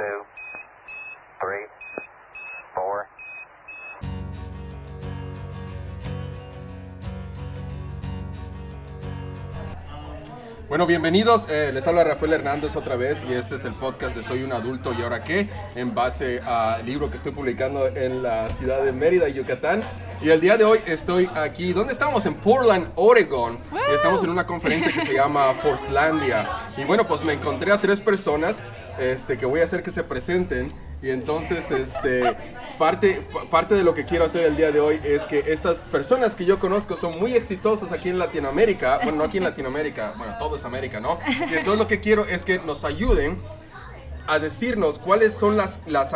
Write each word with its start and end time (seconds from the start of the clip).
two, 0.00 0.24
three, 1.40 1.66
four. 2.74 3.06
Bueno, 10.68 10.86
bienvenidos. 10.86 11.48
eh, 11.50 11.70
les 11.74 11.86
habla 11.86 12.04
Rafael 12.04 12.32
Hernández 12.32 12.76
otra 12.76 12.96
vez 12.96 13.24
y 13.28 13.34
este 13.34 13.56
es 13.56 13.64
el 13.64 13.74
podcast 13.74 14.14
de 14.16 14.22
Soy 14.22 14.44
un 14.44 14.52
adulto 14.52 14.94
y 14.96 15.02
ahora 15.02 15.22
qué, 15.24 15.48
en 15.74 15.94
base 15.94 16.40
al 16.46 16.86
libro 16.86 17.10
que 17.10 17.16
estoy 17.16 17.32
publicando 17.32 17.88
en 17.88 18.22
la 18.22 18.48
ciudad 18.50 18.82
de 18.82 18.92
Mérida, 18.92 19.28
Yucatán. 19.28 19.82
Y 20.22 20.30
el 20.30 20.40
día 20.40 20.56
de 20.56 20.64
hoy 20.64 20.78
estoy 20.86 21.28
aquí, 21.34 21.72
¿dónde 21.72 21.92
estamos? 21.92 22.24
En 22.24 22.34
Portland, 22.34 22.88
Oregon. 22.94 23.58
Y 23.90 23.94
estamos 23.94 24.22
en 24.22 24.30
una 24.30 24.46
conferencia 24.46 24.92
que 24.92 25.00
se 25.00 25.14
llama 25.16 25.54
Forcelandia. 25.54 26.46
Y 26.80 26.84
bueno, 26.84 27.06
pues 27.06 27.22
me 27.24 27.32
encontré 27.34 27.72
a 27.72 27.80
tres 27.80 28.00
personas 28.00 28.62
este, 28.98 29.36
que 29.38 29.46
voy 29.46 29.60
a 29.60 29.64
hacer 29.64 29.82
que 29.82 29.90
se 29.90 30.02
presenten. 30.02 30.72
Y 31.02 31.10
entonces, 31.10 31.70
este, 31.70 32.36
parte, 32.78 33.22
pa- 33.32 33.44
parte 33.48 33.74
de 33.74 33.82
lo 33.84 33.94
que 33.94 34.04
quiero 34.04 34.24
hacer 34.24 34.44
el 34.44 34.56
día 34.56 34.70
de 34.70 34.80
hoy 34.80 35.00
es 35.02 35.24
que 35.24 35.44
estas 35.46 35.78
personas 35.78 36.34
que 36.34 36.44
yo 36.44 36.58
conozco 36.58 36.96
son 36.96 37.18
muy 37.18 37.34
exitosos 37.34 37.90
aquí 37.92 38.08
en 38.10 38.18
Latinoamérica. 38.18 38.98
Bueno, 39.02 39.18
no 39.18 39.24
aquí 39.24 39.38
en 39.38 39.44
Latinoamérica, 39.44 40.12
bueno, 40.18 40.34
todo 40.38 40.56
es 40.56 40.64
América, 40.64 41.00
¿no? 41.00 41.18
Y 41.50 41.54
entonces 41.54 41.78
lo 41.78 41.86
que 41.86 42.00
quiero 42.00 42.26
es 42.26 42.44
que 42.44 42.58
nos 42.58 42.84
ayuden 42.84 43.38
a 44.30 44.38
decirnos 44.38 45.00
cuáles 45.00 45.34
son 45.34 45.56
las, 45.56 45.80
las, 45.86 46.14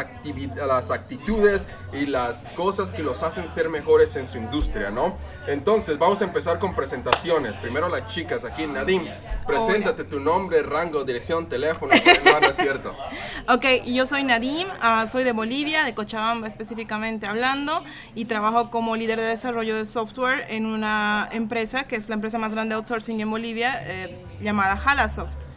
las 0.54 0.90
actitudes 0.90 1.66
y 1.92 2.06
las 2.06 2.46
cosas 2.54 2.92
que 2.92 3.02
los 3.02 3.24
hacen 3.24 3.48
ser 3.48 3.68
mejores 3.68 4.14
en 4.14 4.28
su 4.28 4.38
industria, 4.38 4.90
¿no? 4.90 5.16
Entonces, 5.48 5.98
vamos 5.98 6.22
a 6.22 6.24
empezar 6.24 6.60
con 6.60 6.76
presentaciones. 6.76 7.56
Primero 7.56 7.88
las 7.88 8.06
chicas 8.06 8.44
aquí. 8.44 8.68
Nadim, 8.68 9.06
preséntate 9.48 10.04
tu 10.04 10.20
nombre, 10.20 10.62
rango, 10.62 11.02
dirección, 11.04 11.48
teléfono. 11.48 11.92
No, 12.24 12.40
no 12.40 12.48
es 12.48 12.56
cierto. 12.56 12.94
Ok, 13.46 13.66
yo 13.86 14.06
soy 14.06 14.24
Nadim, 14.24 14.66
ah, 14.80 15.06
soy 15.06 15.22
de 15.22 15.32
Bolivia, 15.32 15.84
de 15.84 15.92
Cochabamba 15.94 16.48
específicamente 16.48 17.26
hablando, 17.26 17.84
y 18.14 18.24
trabajo 18.24 18.70
como 18.70 18.96
líder 18.96 19.18
de 19.18 19.26
desarrollo 19.26 19.76
de 19.76 19.84
software 19.84 20.46
en 20.48 20.64
una 20.64 21.28
empresa 21.30 21.84
que 21.84 21.96
es 21.96 22.08
la 22.08 22.14
empresa 22.14 22.38
más 22.38 22.52
grande 22.52 22.74
de 22.74 22.76
outsourcing 22.76 23.20
en 23.20 23.30
Bolivia, 23.30 23.82
eh, 23.84 24.16
llamada 24.40 24.80
Halasoft. 24.82 25.53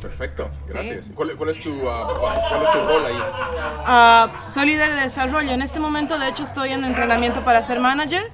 Perfecto, 0.00 0.50
gracias. 0.66 1.10
¿Cuál, 1.14 1.36
cuál 1.36 1.50
es 1.50 1.60
tu, 1.60 1.88
ah, 1.88 2.14
cuál 2.48 2.62
es 2.62 2.72
tu 2.72 2.78
rol 2.86 3.06
ahí? 3.06 3.22
Ah, 3.86 4.30
soy 4.52 4.66
líder 4.66 4.94
de 4.94 5.02
desarrollo. 5.02 5.50
En 5.50 5.62
este 5.62 5.80
momento, 5.80 6.18
de 6.18 6.28
hecho, 6.28 6.44
estoy 6.44 6.70
en 6.70 6.84
entrenamiento 6.84 7.44
para 7.44 7.62
ser 7.62 7.80
manager. 7.80 8.30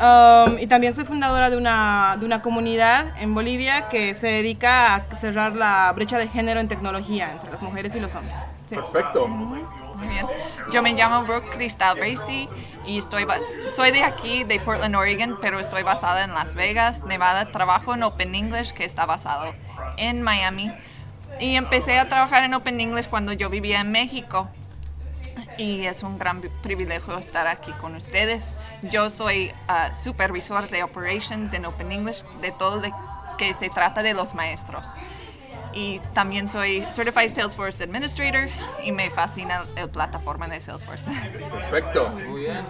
Um, 0.00 0.58
y 0.58 0.66
también 0.66 0.94
soy 0.94 1.04
fundadora 1.04 1.50
de 1.50 1.58
una, 1.58 2.16
de 2.18 2.24
una 2.24 2.40
comunidad 2.40 3.12
en 3.20 3.34
Bolivia 3.34 3.88
que 3.90 4.14
se 4.14 4.28
dedica 4.28 4.94
a 4.94 5.14
cerrar 5.14 5.54
la 5.54 5.92
brecha 5.94 6.16
de 6.16 6.26
género 6.26 6.58
en 6.58 6.68
tecnología 6.68 7.30
entre 7.30 7.50
las 7.50 7.60
mujeres 7.60 7.94
y 7.94 8.00
los 8.00 8.14
hombres. 8.14 8.38
Sí. 8.64 8.76
Perfecto. 8.76 9.28
Muy 9.28 10.08
bien. 10.08 10.26
Yo 10.72 10.82
me 10.82 10.94
llamo 10.94 11.26
Brooke 11.26 11.50
Cristal 11.50 11.98
Bracy 11.98 12.48
y 12.86 12.98
estoy 12.98 13.26
soy 13.66 13.90
de 13.90 14.02
aquí, 14.02 14.44
de 14.44 14.58
Portland, 14.60 14.96
Oregon, 14.96 15.38
pero 15.38 15.60
estoy 15.60 15.82
basada 15.82 16.24
en 16.24 16.32
Las 16.32 16.54
Vegas, 16.54 17.04
Nevada. 17.04 17.52
Trabajo 17.52 17.92
en 17.92 18.02
Open 18.02 18.34
English, 18.34 18.72
que 18.72 18.86
está 18.86 19.04
basado 19.04 19.52
en 19.98 20.22
Miami. 20.22 20.72
Y 21.40 21.56
empecé 21.56 21.98
a 21.98 22.06
trabajar 22.06 22.44
en 22.44 22.52
Open 22.52 22.78
English 22.80 23.08
cuando 23.08 23.32
yo 23.32 23.48
vivía 23.48 23.80
en 23.80 23.90
México. 23.90 24.48
Y 25.56 25.86
es 25.86 26.02
un 26.02 26.18
gran 26.18 26.42
privilegio 26.62 27.18
estar 27.18 27.46
aquí 27.46 27.72
con 27.72 27.94
ustedes. 27.94 28.52
Yo 28.82 29.08
soy 29.08 29.52
ah, 29.66 29.94
supervisor 29.94 30.68
de 30.68 30.82
operations 30.82 31.52
en 31.54 31.64
Open 31.64 31.92
English, 31.92 32.24
de 32.42 32.52
todo 32.52 32.80
de 32.80 32.92
que 33.38 33.54
se 33.54 33.70
trata 33.70 34.02
de 34.02 34.12
los 34.12 34.34
maestros. 34.34 34.88
Y 35.72 36.00
también 36.14 36.48
soy 36.48 36.84
Certified 36.90 37.32
Salesforce 37.34 37.84
Administrator 37.84 38.48
y 38.82 38.92
me 38.92 39.08
fascina 39.08 39.64
la 39.76 39.86
plataforma 39.86 40.46
de 40.48 40.60
Salesforce. 40.60 41.08
Perfecto. 41.50 42.10
Muy 42.28 42.40
bien. 42.40 42.64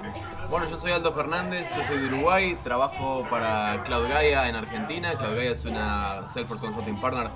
Bueno, 0.49 0.67
yo 0.67 0.77
soy 0.77 0.93
Aldo 0.93 1.13
Fernández, 1.13 1.75
yo 1.77 1.83
soy 1.83 1.99
de 1.99 2.07
Uruguay, 2.07 2.57
trabajo 2.63 3.27
para 3.31 3.83
Cloud 3.85 4.09
Gaia 4.09 4.49
en 4.49 4.55
Argentina. 4.55 5.15
Cloud 5.15 5.37
Gaia 5.37 5.53
es 5.53 5.65
una 5.65 6.29
Salesforce 6.29 6.67
Consulting 6.67 7.01
Partner 7.01 7.31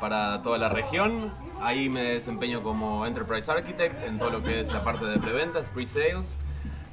para 0.00 0.42
toda 0.42 0.58
la 0.58 0.68
región. 0.68 1.32
Ahí 1.60 1.88
me 1.88 2.02
desempeño 2.02 2.62
como 2.62 3.06
Enterprise 3.06 3.50
Architect 3.50 4.04
en 4.06 4.18
todo 4.18 4.30
lo 4.30 4.42
que 4.42 4.60
es 4.60 4.72
la 4.72 4.84
parte 4.84 5.06
de 5.06 5.18
preventas, 5.18 5.68
pre-sales. 5.70 6.36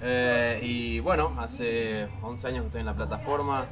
Eh, 0.01 0.59
y 0.61 0.99
bueno, 0.99 1.33
hace 1.39 2.07
11 2.21 2.47
años 2.47 2.59
que 2.61 2.65
estoy 2.67 2.79
en 2.81 2.87
la 2.87 2.95
plataforma 2.95 3.65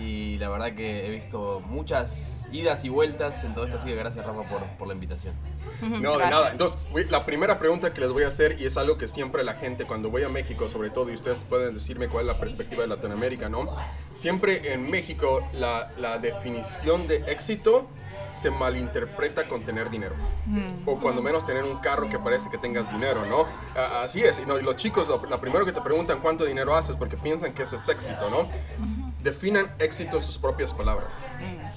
y 0.00 0.38
la 0.38 0.48
verdad 0.48 0.74
que 0.74 1.06
he 1.06 1.10
visto 1.10 1.62
muchas 1.66 2.46
idas 2.52 2.84
y 2.84 2.88
vueltas 2.88 3.42
en 3.44 3.54
todo 3.54 3.64
esto, 3.64 3.78
así 3.78 3.88
que 3.88 3.94
gracias 3.96 4.24
Rafa 4.24 4.42
por, 4.48 4.62
por 4.78 4.86
la 4.88 4.94
invitación. 4.94 5.34
No, 6.00 6.18
de 6.18 6.26
nada. 6.26 6.50
Entonces, 6.52 6.78
la 7.10 7.24
primera 7.26 7.58
pregunta 7.58 7.92
que 7.92 8.00
les 8.00 8.10
voy 8.12 8.22
a 8.24 8.28
hacer, 8.28 8.60
y 8.60 8.66
es 8.66 8.76
algo 8.76 8.96
que 8.98 9.08
siempre 9.08 9.42
la 9.44 9.54
gente, 9.54 9.84
cuando 9.86 10.10
voy 10.10 10.22
a 10.22 10.28
México, 10.28 10.68
sobre 10.68 10.90
todo, 10.90 11.10
y 11.10 11.14
ustedes 11.14 11.44
pueden 11.44 11.74
decirme 11.74 12.08
cuál 12.08 12.28
es 12.28 12.34
la 12.34 12.40
perspectiva 12.40 12.82
de 12.82 12.88
Latinoamérica, 12.88 13.48
¿no? 13.48 13.74
Siempre 14.14 14.72
en 14.72 14.88
México 14.90 15.42
la, 15.52 15.90
la 15.98 16.18
definición 16.18 17.06
de 17.08 17.16
éxito 17.26 17.86
se 18.40 18.50
malinterpreta 18.50 19.46
con 19.48 19.62
tener 19.64 19.90
dinero. 19.90 20.14
O 20.86 20.98
cuando 20.98 21.22
menos 21.22 21.46
tener 21.46 21.64
un 21.64 21.78
carro 21.78 22.08
que 22.08 22.18
parece 22.18 22.50
que 22.50 22.58
tengas 22.58 22.90
dinero, 22.92 23.24
¿no? 23.26 23.46
A- 23.80 24.02
Así 24.02 24.22
es. 24.22 24.38
Y, 24.38 24.46
no, 24.46 24.58
y 24.58 24.62
los 24.62 24.76
chicos, 24.76 25.06
lo, 25.08 25.24
lo 25.24 25.40
primero 25.40 25.64
que 25.64 25.72
te 25.72 25.80
preguntan 25.80 26.18
cuánto 26.20 26.44
dinero 26.44 26.74
haces, 26.74 26.96
porque 26.96 27.16
piensan 27.16 27.52
que 27.54 27.62
eso 27.62 27.76
es 27.76 27.88
éxito, 27.88 28.28
¿no? 28.30 28.48
Definan 29.24 29.72
éxito 29.78 30.18
en 30.18 30.22
sus 30.22 30.38
propias 30.38 30.72
palabras. 30.72 31.12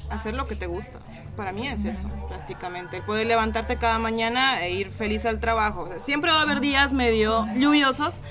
hacer 0.10 0.34
lo 0.36 0.48
que 0.48 0.56
te 0.56 0.68
gusta. 0.68 1.00
Para 1.36 1.52
mí 1.52 1.68
es 1.68 1.86
eso, 1.86 2.08
prácticamente. 2.28 2.98
El 2.98 3.04
poder 3.04 3.26
levantarte 3.28 3.78
cada 3.78 3.98
mañana 4.00 4.62
e 4.64 4.72
ir 4.72 4.92
feliz 4.92 5.26
al 5.26 5.40
trabajo. 5.40 5.82
O 5.84 5.88
sea, 5.88 6.00
siempre 6.00 6.30
va 6.32 6.40
a 6.40 6.42
haber 6.42 6.60
días 6.60 6.94
medio 6.94 7.48
lluviosos, 7.56 8.22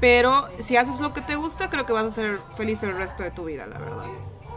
pero 0.00 0.48
si 0.60 0.76
haces 0.76 1.00
lo 1.00 1.12
que 1.12 1.20
te 1.20 1.36
gusta, 1.36 1.70
creo 1.70 1.86
que 1.86 1.92
vas 1.92 2.04
a 2.04 2.10
ser 2.10 2.40
feliz 2.56 2.82
el 2.82 2.94
resto 2.96 3.22
de 3.22 3.30
tu 3.30 3.44
vida, 3.44 3.66
la 3.66 3.78
verdad. 3.78 4.06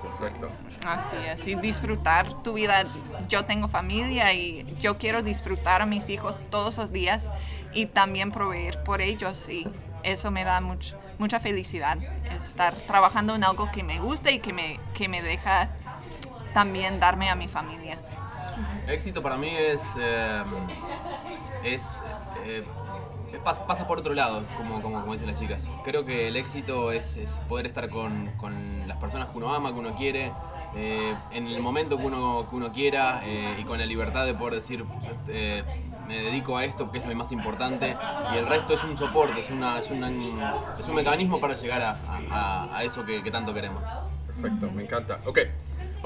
Perfecto. 0.02 0.50
Así 0.86 1.16
es, 1.18 1.46
y 1.48 1.56
disfrutar 1.56 2.42
tu 2.44 2.54
vida. 2.54 2.86
Yo 3.28 3.46
tengo 3.46 3.68
familia 3.68 4.34
y 4.34 4.78
yo 4.80 4.98
quiero 4.98 5.22
disfrutar 5.22 5.82
a 5.82 5.86
mis 5.86 6.10
hijos 6.10 6.40
todos 6.50 6.78
los 6.78 6.92
días 6.92 7.30
y 7.74 7.88
también 7.88 8.32
proveer 8.32 8.82
por 8.84 9.02
ellos 9.02 9.50
y 9.50 9.68
eso 10.04 10.32
me 10.32 10.44
da 10.46 10.62
much- 10.62 10.96
mucha 11.20 11.40
felicidad, 11.40 11.98
estar 12.38 12.76
trabajando 12.82 13.36
en 13.36 13.44
algo 13.44 13.70
que 13.72 13.84
me 13.84 14.00
gusta 14.00 14.32
y 14.32 14.40
que 14.40 14.54
me, 14.54 14.80
que 14.94 15.08
me 15.08 15.22
deja 15.22 15.70
también 16.54 17.00
darme 17.00 17.30
a 17.30 17.36
mi 17.36 17.48
familia. 17.48 17.98
Éxito 18.88 19.22
para 19.22 19.38
mí 19.38 19.50
es. 19.50 19.82
eh, 20.00 20.44
es. 21.64 22.02
eh, 22.46 22.64
pas- 23.44 23.66
pasa 23.66 23.86
por 23.88 24.00
otro 24.00 24.14
lado, 24.14 24.44
como, 24.56 24.82
como, 24.82 25.02
como 25.02 25.14
dicen 25.14 25.28
las 25.28 25.40
chicas. 25.40 25.68
Creo 25.84 26.06
que 26.06 26.28
el 26.30 26.36
éxito 26.38 26.92
es, 26.92 27.18
poder 27.50 27.66
estar 27.68 27.90
con, 27.90 28.32
con 28.38 28.88
las 28.88 28.98
personas 28.98 29.28
que 29.30 29.38
uno 29.38 29.54
ama, 29.54 29.74
que 29.74 29.80
uno 29.80 29.96
quiere, 29.96 30.32
eh, 30.76 31.14
en 31.32 31.48
el 31.48 31.62
momento 31.62 31.98
que 31.98 32.06
uno, 32.06 32.48
que 32.50 32.56
uno 32.56 32.72
quiera 32.72 33.22
eh, 33.26 33.58
y 33.60 33.64
con 33.64 33.78
la 33.80 33.86
libertad 33.86 34.26
de 34.26 34.34
poder 34.34 34.56
decir. 34.56 34.86
Me 36.08 36.22
dedico 36.22 36.58
a 36.58 36.64
esto 36.66 36.90
que 36.92 37.00
es 37.00 37.06
lo 37.06 37.14
más 37.16 37.32
importante 37.32 37.96
y 38.34 38.38
el 38.38 38.46
resto 38.48 38.74
es 38.74 38.84
un 38.84 38.96
soporte, 38.98 39.40
es, 39.42 39.50
es, 39.50 39.92
es 40.80 40.88
un 40.88 40.96
mecanismo 40.96 41.40
para 41.40 41.56
llegar 41.56 41.82
a, 41.82 41.96
a- 42.32 42.78
a 42.78 42.84
eso 42.84 43.04
que, 43.04 43.22
que 43.24 43.32
tanto 43.32 43.54
queremos. 43.54 43.82
Perfecto, 44.28 44.70
me 44.72 44.84
encanta. 44.84 45.20
Ok, 45.26 45.40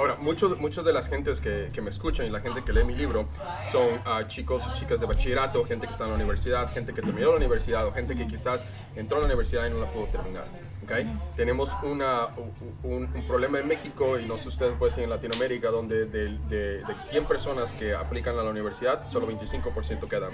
ahora, 0.02 0.16
muchos 0.20 0.60
muchos 0.60 0.84
de 0.84 0.94
las 0.94 1.08
gentes 1.08 1.40
que, 1.40 1.70
que 1.72 1.82
me 1.82 1.92
escuchan 1.92 2.26
y 2.26 2.30
la 2.30 2.40
gente 2.40 2.64
que 2.64 2.74
lee 2.74 2.84
mi 2.84 2.96
libro 2.96 3.28
son 3.72 4.02
ah, 4.06 4.24
chicos 4.28 4.64
y 4.72 4.80
chicas 4.80 5.00
de 5.00 5.06
bachillerato, 5.06 5.64
gente 5.64 5.86
que 5.86 5.92
está 5.92 6.06
en 6.06 6.10
la 6.10 6.16
universidad, 6.16 6.74
gente 6.74 6.92
que 6.94 7.02
terminó 7.02 7.30
la 7.30 7.38
universidad 7.38 7.86
o 7.86 7.94
gente 7.94 8.16
que 8.16 8.26
quizás 8.26 8.66
entró 8.96 9.18
a 9.18 9.20
la 9.22 9.28
universidad 9.28 9.68
y 9.68 9.70
no 9.70 9.80
la 9.80 9.92
pudo 9.92 10.06
terminar. 10.08 10.46
¿ok? 10.84 10.92
Tenemos 11.36 11.70
una, 11.84 12.28
un, 12.84 13.08
un 13.14 13.28
problema 13.28 13.60
en 13.60 13.68
México 13.68 14.18
y 14.20 14.26
no 14.26 14.40
sé 14.40 14.48
ustedes 14.48 14.74
pueden 14.78 14.96
ser 14.96 15.04
en 15.04 15.12
Latinoamérica 15.12 15.70
donde 15.70 16.06
de, 16.06 16.38
de, 16.50 16.78
de 16.80 16.96
100 17.00 17.26
personas 17.26 17.72
que 17.74 17.94
aplican 17.94 18.40
a 18.40 18.44
la 18.44 18.50
universidad, 18.50 19.08
solo 19.08 19.28
25% 19.28 20.08
quedan. 20.08 20.32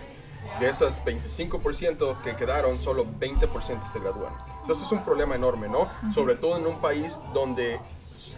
De 0.62 0.70
esas 0.70 1.04
25% 1.04 2.22
que 2.22 2.36
quedaron, 2.38 2.80
solo 2.80 3.06
20% 3.06 3.92
se 3.92 4.00
gradúan. 4.00 4.34
Entonces 4.62 4.86
es 4.86 4.92
un 4.94 5.04
problema 5.04 5.36
enorme, 5.36 5.68
¿no? 5.68 5.90
Sobre 6.14 6.36
todo 6.36 6.58
en 6.58 6.66
un 6.66 6.80
país 6.80 7.18
donde 7.34 7.80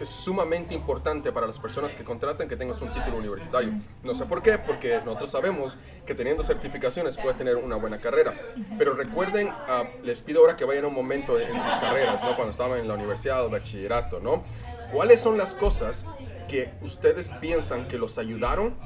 es 0.00 0.08
sumamente 0.08 0.74
importante 0.74 1.32
para 1.32 1.46
las 1.46 1.58
personas 1.58 1.94
que 1.94 2.04
contratan 2.04 2.48
que 2.48 2.56
tengas 2.56 2.80
un 2.82 2.92
título 2.92 3.16
universitario. 3.16 3.72
No 4.02 4.14
sé 4.14 4.26
por 4.26 4.42
qué, 4.42 4.58
porque 4.58 5.00
nosotros 5.04 5.30
sabemos 5.30 5.78
que 6.06 6.14
teniendo 6.14 6.44
certificaciones 6.44 7.16
puedes 7.16 7.36
tener 7.36 7.56
una 7.56 7.76
buena 7.76 7.98
carrera. 7.98 8.34
Pero 8.78 8.94
recuerden, 8.94 9.48
ah, 9.50 9.84
les 10.02 10.22
pido 10.22 10.40
ahora 10.40 10.56
que 10.56 10.64
vayan 10.64 10.84
un 10.84 10.94
momento 10.94 11.38
en 11.38 11.54
sus 11.54 11.74
carreras, 11.80 12.22
¿no? 12.22 12.36
Cuando 12.36 12.50
estaban 12.50 12.78
en 12.78 12.88
la 12.88 12.94
universidad 12.94 13.44
o 13.44 13.50
bachillerato, 13.50 14.20
¿no? 14.20 14.44
¿Cuáles 14.92 15.20
son 15.20 15.38
las 15.38 15.54
cosas 15.54 16.04
que 16.48 16.72
ustedes 16.82 17.32
piensan 17.40 17.86
que 17.86 17.96
los 17.96 18.18
ayudaron 18.18 18.76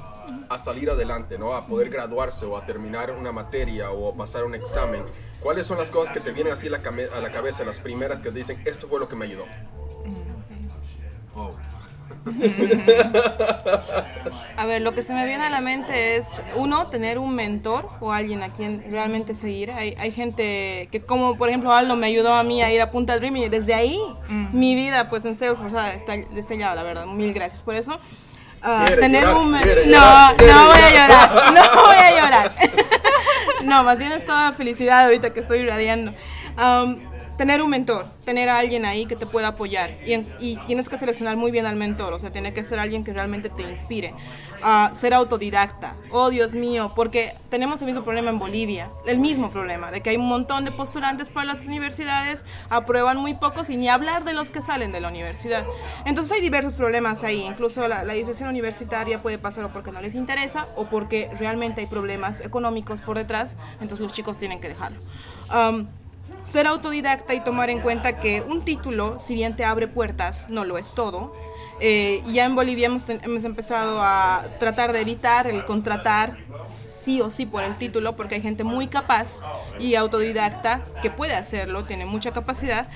a 0.49 0.57
salir 0.57 0.89
adelante, 0.89 1.37
¿no? 1.37 1.53
A 1.53 1.67
poder 1.67 1.89
graduarse 1.89 2.45
o 2.45 2.57
a 2.57 2.65
terminar 2.65 3.11
una 3.11 3.31
materia 3.31 3.91
o 3.91 4.11
a 4.11 4.15
pasar 4.15 4.43
un 4.43 4.55
examen. 4.55 5.03
¿Cuáles 5.39 5.67
son 5.67 5.77
las 5.77 5.89
cosas 5.89 6.13
que 6.13 6.19
te 6.19 6.31
vienen 6.31 6.53
así 6.53 6.67
a 6.67 6.71
la, 6.71 7.31
cabeza, 7.31 7.63
las 7.63 7.79
primeras 7.79 8.19
que 8.21 8.31
dicen, 8.31 8.61
esto 8.65 8.87
fue 8.87 8.99
lo 8.99 9.07
que 9.07 9.15
me 9.15 9.25
ayudó? 9.25 9.45
A 14.57 14.65
ver, 14.65 14.81
lo 14.81 14.95
que 14.95 15.03
se 15.03 15.13
me 15.13 15.25
viene 15.25 15.43
a 15.43 15.49
la 15.49 15.59
mente 15.61 16.15
es, 16.15 16.41
uno, 16.55 16.87
tener 16.87 17.19
un 17.19 17.35
mentor 17.35 17.89
o 17.99 18.13
alguien 18.13 18.41
a 18.41 18.53
quien 18.53 18.83
realmente 18.89 19.35
seguir. 19.35 19.69
Hay, 19.71 19.95
hay 19.99 20.11
gente 20.11 20.87
que, 20.91 21.01
como 21.01 21.37
por 21.37 21.49
ejemplo 21.49 21.71
Aldo, 21.73 21.95
me 21.95 22.07
ayudó 22.07 22.33
a 22.33 22.41
mí 22.43 22.63
a 22.63 22.71
ir 22.71 22.81
a 22.81 22.89
Punta 22.89 23.19
Dream 23.19 23.35
y 23.37 23.47
desde 23.49 23.73
ahí 23.73 23.99
mi 24.53 24.75
vida, 24.75 25.09
pues 25.09 25.25
en 25.25 25.35
Salesforce, 25.35 25.77
ah, 25.77 25.93
está 25.93 26.15
destellada, 26.17 26.75
la 26.75 26.83
verdad. 26.83 27.05
Mil 27.05 27.33
gracias 27.33 27.61
por 27.61 27.75
eso. 27.75 27.99
Ah, 28.61 28.87
tener 28.99 29.25
llorar, 29.25 29.37
un 29.37 29.51
no, 29.51 29.59
llorar, 29.59 30.35
no 30.41 30.67
voy 30.67 30.79
a 30.79 30.89
llorar. 30.89 31.53
no 31.53 31.61
voy 31.83 31.97
a 31.97 32.11
llorar. 32.11 32.55
no, 33.63 33.83
más 33.83 33.97
bien 33.99 34.13
es 34.13 34.25
toda 34.25 34.53
felicidad 34.53 35.03
ahorita 35.05 35.33
que 35.33 35.41
estoy 35.41 35.59
irradiando. 35.59 36.13
Tener 37.37 37.61
un 37.61 37.69
mentor, 37.69 38.05
tener 38.23 38.49
a 38.49 38.59
alguien 38.59 38.85
ahí 38.85 39.05
que 39.05 39.15
te 39.15 39.25
pueda 39.25 39.49
apoyar 39.49 39.97
y, 40.05 40.13
y 40.39 40.57
tienes 40.65 40.89
que 40.89 40.97
seleccionar 40.97 41.37
muy 41.37 41.51
bien 41.51 41.65
al 41.65 41.75
mentor, 41.75 42.13
o 42.13 42.19
sea, 42.19 42.31
tiene 42.31 42.53
que 42.53 42.63
ser 42.63 42.79
alguien 42.79 43.03
que 43.03 43.13
realmente 43.13 43.49
te 43.49 43.63
inspire. 43.63 44.13
Ah, 44.67 44.91
ser 44.95 45.13
autodidacta, 45.13 45.95
oh 46.09 46.31
Dios 46.31 46.55
mío, 46.55 46.91
porque 46.95 47.35
tenemos 47.49 47.81
el 47.81 47.85
mismo 47.85 48.03
problema 48.03 48.31
en 48.31 48.39
Bolivia, 48.39 48.89
el 49.05 49.19
mismo 49.19 49.51
problema, 49.51 49.91
de 49.91 50.01
que 50.01 50.09
hay 50.09 50.17
un 50.17 50.27
montón 50.27 50.65
de 50.65 50.71
postulantes 50.71 51.29
para 51.29 51.45
las 51.45 51.65
universidades, 51.65 52.45
aprueban 52.69 53.17
muy 53.17 53.35
pocos 53.35 53.69
y 53.69 53.77
ni 53.77 53.89
hablar 53.89 54.23
de 54.23 54.33
los 54.33 54.49
que 54.49 54.63
salen 54.63 54.91
de 54.91 55.01
la 55.01 55.09
universidad. 55.09 55.65
Entonces 56.05 56.33
hay 56.33 56.41
diversos 56.41 56.73
problemas 56.73 57.23
ahí, 57.23 57.45
incluso 57.45 57.87
la, 57.87 58.03
la 58.03 58.15
universitaria 58.49 59.21
puede 59.21 59.37
pasar 59.37 59.65
o 59.65 59.69
porque 59.69 59.91
no 59.91 60.01
les 60.01 60.15
interesa 60.15 60.65
o 60.75 60.85
porque 60.85 61.29
realmente 61.37 61.81
hay 61.81 61.87
problemas 61.87 62.41
económicos 62.41 63.01
por 63.01 63.17
detrás, 63.17 63.57
entonces 63.73 63.99
los 63.99 64.13
chicos 64.13 64.37
tienen 64.37 64.59
que 64.59 64.69
dejarlo. 64.69 64.99
Am, 65.49 65.87
ser 66.45 66.67
autodidacta 66.67 67.33
y 67.33 67.43
tomar 67.43 67.69
en 67.69 67.79
cuenta 67.81 68.19
que 68.19 68.41
un 68.41 68.63
título, 68.63 69.19
si 69.19 69.35
bien 69.35 69.55
te 69.55 69.65
abre 69.65 69.87
puertas, 69.87 70.49
no 70.49 70.65
lo 70.65 70.77
es 70.77 70.93
todo. 70.93 71.33
Eh, 71.79 72.23
ya 72.31 72.45
en 72.45 72.55
Bolivia 72.55 72.85
hemos, 72.87 73.09
hemos 73.09 73.43
empezado 73.43 74.01
a 74.01 74.45
tratar 74.59 74.93
de 74.93 75.01
evitar 75.01 75.47
el 75.47 75.65
contratar 75.65 76.37
sí 77.03 77.21
o 77.21 77.29
sí 77.29 77.45
por 77.45 77.63
el 77.63 77.77
título, 77.77 78.15
porque 78.15 78.35
hay 78.35 78.41
gente 78.41 78.63
muy 78.63 78.87
capaz 78.87 79.41
y 79.79 79.95
autodidacta 79.95 80.83
que 81.01 81.11
puede 81.11 81.35
hacerlo, 81.35 81.83
tiene 81.85 82.05
mucha 82.05 82.31
capacidad. 82.31 82.87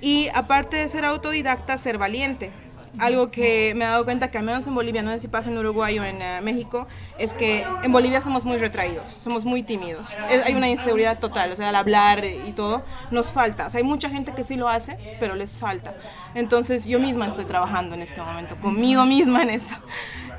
Y 0.00 0.28
aparte 0.34 0.76
de 0.76 0.88
ser 0.88 1.04
autodidacta, 1.04 1.78
ser 1.78 1.98
valiente. 1.98 2.50
Algo 2.96 3.30
que 3.30 3.74
me 3.76 3.84
he 3.84 3.88
dado 3.88 4.04
cuenta 4.04 4.30
que 4.30 4.38
al 4.38 4.44
menos 4.44 4.66
en 4.66 4.74
Bolivia, 4.74 5.02
no 5.02 5.10
sé 5.12 5.20
si 5.20 5.28
pasa 5.28 5.50
en 5.50 5.58
Uruguay 5.58 5.98
o 5.98 6.04
en 6.04 6.20
eh, 6.22 6.40
México, 6.42 6.88
es 7.16 7.34
que 7.34 7.76
en 7.82 7.92
Bolivia 7.92 8.20
somos 8.20 8.44
muy 8.44 8.58
retraídos, 8.58 9.08
somos 9.08 9.44
muy 9.44 9.62
tímidos. 9.62 10.18
Es- 10.26 10.44
hay 10.44 10.54
una 10.54 10.68
inseguridad 10.68 11.18
total, 11.18 11.52
o 11.52 11.56
sea, 11.56 11.68
al 11.70 11.76
hablar 11.76 12.24
y 12.24 12.52
todo, 12.52 12.84
nos 13.10 13.32
falta. 13.32 13.66
O 13.66 13.70
sea, 13.70 13.78
hay 13.78 13.84
mucha 13.84 14.10
gente 14.10 14.34
que 14.34 14.44
sí 14.44 14.56
lo 14.56 14.68
hace, 14.68 14.98
pero 15.18 15.34
les 15.36 15.56
falta. 15.56 15.96
Entonces 16.34 16.84
yo 16.86 16.98
misma 16.98 17.26
estoy 17.28 17.44
trabajando 17.46 17.94
en 17.94 18.02
este 18.02 18.20
momento, 18.22 18.58
conmigo 18.58 19.04
misma 19.06 19.42
en 19.42 19.50
eso. 19.50 19.74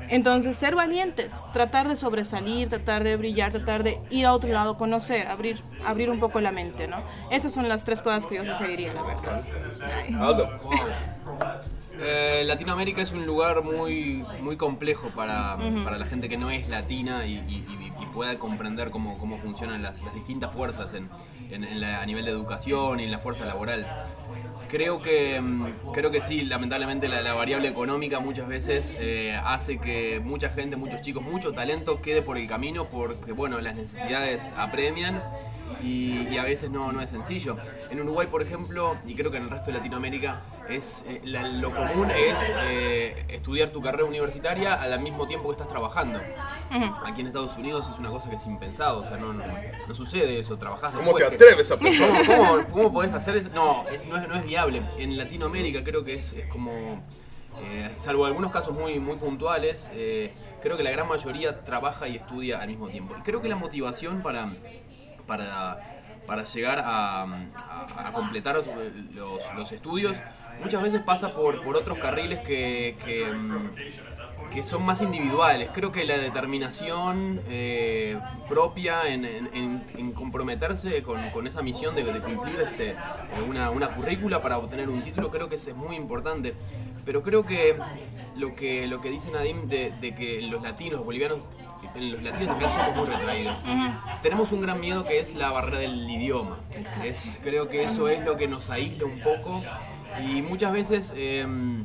Entonces, 0.08 0.56
ser 0.56 0.74
valientes, 0.74 1.46
tratar 1.52 1.88
de 1.88 1.96
sobresalir, 1.96 2.68
tratar 2.68 3.04
de 3.04 3.16
brillar, 3.16 3.52
tratar 3.52 3.82
de 3.84 4.04
ir 4.10 4.26
a 4.26 4.32
otro 4.34 4.50
lado, 4.50 4.76
conocer, 4.76 5.28
abrir, 5.28 5.64
abrir 5.80 6.10
un 6.10 6.18
poco 6.18 6.40
la 6.40 6.52
mente, 6.52 6.88
¿no? 6.88 7.04
Esas 7.28 7.52
son 7.52 7.68
las 7.68 7.84
tres 7.84 8.02
cosas 8.02 8.26
que 8.26 8.34
yo 8.36 8.44
sugeriría, 8.44 8.92
la 8.92 9.02
verdad. 9.04 9.44
Aldo. 10.18 10.58
Eh, 12.02 12.44
Latinoamérica 12.46 13.02
es 13.02 13.12
un 13.12 13.26
lugar 13.26 13.62
muy, 13.62 14.24
muy 14.40 14.56
complejo 14.56 15.08
para, 15.14 15.56
para 15.84 15.98
la 15.98 16.06
gente 16.06 16.28
que 16.28 16.36
no 16.38 16.50
es 16.50 16.68
latina 16.68 17.26
y, 17.26 17.34
y- 17.34 17.66
y- 17.68 17.92
y 18.02 18.06
pueda 18.06 18.38
comprender 18.38 18.90
cómo, 18.90 19.18
cómo 19.18 19.36
funcionan 19.38 19.82
las, 19.82 20.00
las 20.02 20.14
distintas 20.14 20.52
fuerzas 20.54 20.94
en, 20.94 21.08
en- 21.50 21.64
en 21.64 21.80
la- 21.80 22.00
a 22.00 22.06
nivel 22.06 22.24
de 22.24 22.30
educación 22.30 23.00
y 23.00 23.04
en 23.04 23.10
la 23.10 23.18
fuerza 23.18 23.44
laboral. 23.44 23.86
Creo 24.68 25.02
que, 25.02 25.40
mm, 25.40 25.66
creo 25.92 26.10
que 26.10 26.20
sí, 26.20 26.42
lamentablemente 26.42 27.08
la, 27.08 27.20
la 27.20 27.34
variable 27.34 27.68
económica 27.68 28.20
muchas 28.20 28.48
veces 28.48 28.94
eh, 28.98 29.38
hace 29.44 29.78
que 29.78 30.20
mucha 30.24 30.48
gente, 30.48 30.76
muchos 30.76 31.02
chicos, 31.02 31.22
mucho 31.22 31.52
talento 31.52 32.00
quede 32.00 32.22
por 32.22 32.38
el 32.38 32.46
camino 32.46 32.86
porque 32.86 33.32
bueno, 33.32 33.60
las 33.60 33.74
necesidades 33.74 34.42
apremian 34.56 35.20
y, 35.82 36.28
y 36.28 36.38
a 36.38 36.44
veces 36.44 36.70
no, 36.70 36.92
no 36.92 37.00
es 37.00 37.10
sencillo. 37.10 37.56
En 37.90 38.00
Uruguay, 38.00 38.26
por 38.30 38.42
ejemplo, 38.42 38.96
y 39.06 39.14
creo 39.14 39.30
que 39.30 39.36
en 39.38 39.44
el 39.44 39.50
resto 39.50 39.66
de 39.70 39.78
Latinoamérica, 39.78 40.40
es, 40.68 41.02
eh, 41.08 41.20
la- 41.24 41.48
lo 41.48 41.74
común 41.74 42.10
es 42.10 42.34
eh, 42.62 43.24
estudiar 43.28 43.70
tu 43.70 43.80
carrera 43.82 44.04
universitaria 44.04 44.74
al 44.74 45.00
mismo 45.00 45.26
tiempo 45.26 45.48
que 45.48 45.52
estás 45.52 45.68
trabajando. 45.68 46.20
Aquí 47.04 47.20
en 47.22 47.26
Estados 47.28 47.56
Unidos 47.58 47.88
es 47.90 47.98
una 47.98 48.10
cosa 48.10 48.30
que 48.30 48.36
es 48.36 48.46
impensado, 48.46 49.00
o 49.00 49.04
sea, 49.04 49.16
no, 49.16 49.32
no, 49.32 49.42
no 49.88 49.94
sucede 49.94 50.38
eso, 50.38 50.56
trabajás 50.56 50.92
¿Cómo 50.94 51.12
te 51.14 51.28
que- 51.28 51.34
atreves 51.34 51.70
a 51.70 51.76
pensar? 51.78 52.08
¿Cómo, 52.26 52.36
cómo, 52.36 52.64
cómo 52.72 52.92
podés 52.92 53.12
hacer 53.12 53.36
eso? 53.36 53.50
No, 53.54 53.88
es, 53.88 54.06
no, 54.06 54.16
es, 54.16 54.28
no 54.28 54.36
es 54.36 54.44
viable. 54.44 54.82
En 54.98 55.16
Latinoamérica 55.16 55.82
creo 55.82 56.04
que 56.04 56.14
es, 56.14 56.32
es 56.34 56.46
como, 56.46 57.02
eh, 57.62 57.90
salvo 57.96 58.24
algunos 58.26 58.52
casos 58.52 58.72
muy, 58.72 59.00
muy 59.00 59.16
puntuales, 59.16 59.90
eh, 59.94 60.32
creo 60.62 60.76
que 60.76 60.82
la 60.84 60.90
gran 60.92 61.08
mayoría 61.08 61.64
trabaja 61.64 62.06
y 62.06 62.16
estudia 62.16 62.60
al 62.60 62.68
mismo 62.68 62.88
tiempo. 62.88 63.14
Y 63.18 63.22
creo 63.22 63.42
que 63.42 63.48
la 63.48 63.56
motivación 63.56 64.22
para, 64.22 64.52
para, 65.30 65.78
para 66.26 66.42
llegar 66.42 66.82
a, 66.84 67.24
completar 68.12 68.56
los, 69.14 69.70
estudios 69.70 70.16
muchas 70.60 70.82
veces 70.82 71.02
pasa 71.02 71.30
por, 71.30 71.62
por 71.62 71.76
otros 71.76 71.98
carriles 71.98 72.40
que... 72.40 72.96
que, 73.04 73.30
mm, 73.32 73.70
son 74.64 74.84
más 74.84 75.00
individuales. 75.00 75.70
Creo 75.72 75.92
que 75.92 76.04
la 76.04 76.18
determinación 76.18 77.40
eh, 77.48 78.18
propia 78.48 79.06
en, 79.06 79.24
en- 79.24 80.12
comprometerse 80.12 81.04
con, 81.04 81.30
con 81.30 81.46
esa 81.46 81.62
misión 81.62 81.94
de, 81.94 82.02
cumplir 82.20 82.56
este, 82.60 82.90
eh, 82.90 82.96
una, 83.48 83.70
una 83.70 83.94
currícula 83.94 84.42
para 84.42 84.58
obtener 84.58 84.88
un 84.88 85.02
título, 85.02 85.30
creo 85.30 85.48
que 85.48 85.54
es 85.54 85.74
muy 85.76 85.94
importante. 85.94 86.54
Pero 87.06 87.22
creo 87.22 87.46
que 87.46 87.76
lo 88.36 88.56
que, 88.56 88.88
lo 88.88 89.00
que 89.00 89.10
dice 89.10 89.30
Nadim 89.30 89.68
de, 89.68 89.92
de 90.00 90.16
que 90.16 90.42
los 90.42 90.60
latinos, 90.62 90.94
los 90.94 91.04
bolivianos, 91.04 91.44
los 91.94 92.22
latinos 92.22 92.56
acá 92.56 92.70
somos 92.70 92.96
muy 92.96 93.06
retraídos. 93.06 93.56
Tenemos 94.22 94.52
un 94.52 94.60
gran 94.60 94.80
miedo 94.80 95.04
que 95.04 95.18
es 95.20 95.34
la 95.34 95.50
barrera 95.50 95.78
del 95.78 96.08
idioma. 96.10 96.58
Es, 97.04 97.38
creo 97.42 97.68
que 97.68 97.84
eso 97.84 98.08
es 98.08 98.24
lo 98.24 98.36
que 98.36 98.48
nos 98.48 98.70
aísla 98.70 99.04
un 99.06 99.20
poco 99.20 99.62
y 100.20 100.42
muchas 100.42 100.72
veces... 100.72 101.12
em, 101.16 101.84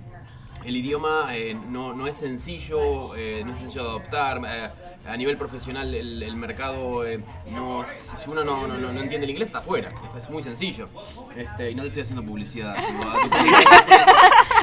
el 0.66 0.76
idioma 0.78 1.28
eh, 1.34 1.56
no, 1.70 1.94
no 1.94 2.08
es 2.08 2.18
sencillo, 2.18 3.16
eh, 3.16 3.44
no 3.46 3.54
es 3.54 3.60
sencillo 3.60 3.84
de 3.84 3.90
adoptar. 3.90 4.42
eh, 4.48 4.70
a 5.08 5.16
nivel 5.16 5.38
profesional 5.38 5.94
el, 5.94 6.24
el 6.24 6.36
mercado, 6.36 7.06
eh, 7.06 7.20
no, 7.52 7.86
si 7.86 8.28
uno 8.32 8.44
no, 8.44 8.66
no, 8.66 8.76
no- 8.76 9.00
entiende 9.00 9.26
el 9.26 9.30
inglés 9.30 9.50
está 9.50 9.60
afuera, 9.60 9.92
es, 10.18 10.28
muy 10.32 10.42
sencillo. 10.42 10.90
Este, 11.38 11.70
y 11.70 11.76
no 11.76 11.84
te 11.84 11.90
estoy 11.90 12.02
haciendo 12.02 12.24
publicidad. 12.26 12.76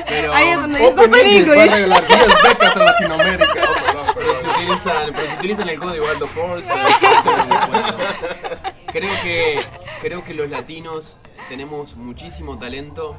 Pero, 0.09 0.35
Ahí 0.35 0.49
es 0.49 0.61
donde 0.61 0.79
dice 0.81 0.91
Open 0.93 1.09
Open 1.11 1.21
English 1.21 1.49
va 1.49 1.53
a 1.53 1.56
English. 1.65 1.75
regalar 1.83 2.06
10 2.09 2.21
becas 2.43 2.77
en 2.77 2.85
Latinoamérica. 2.85 3.92
Si 4.43 4.49
utilizan, 4.49 5.12
pero 5.15 5.27
si 5.31 5.35
utilizan 5.37 5.69
el 5.69 5.79
código 5.81 6.09
Aldo 6.09 6.27
Force, 6.29 6.69
creo 8.87 9.13
que 9.22 9.61
creo 10.01 10.25
que 10.25 10.34
los 10.34 10.51
latinos 10.51 11.19
tenemos 11.49 11.96
muchísimo 11.96 12.58
talento. 12.58 13.17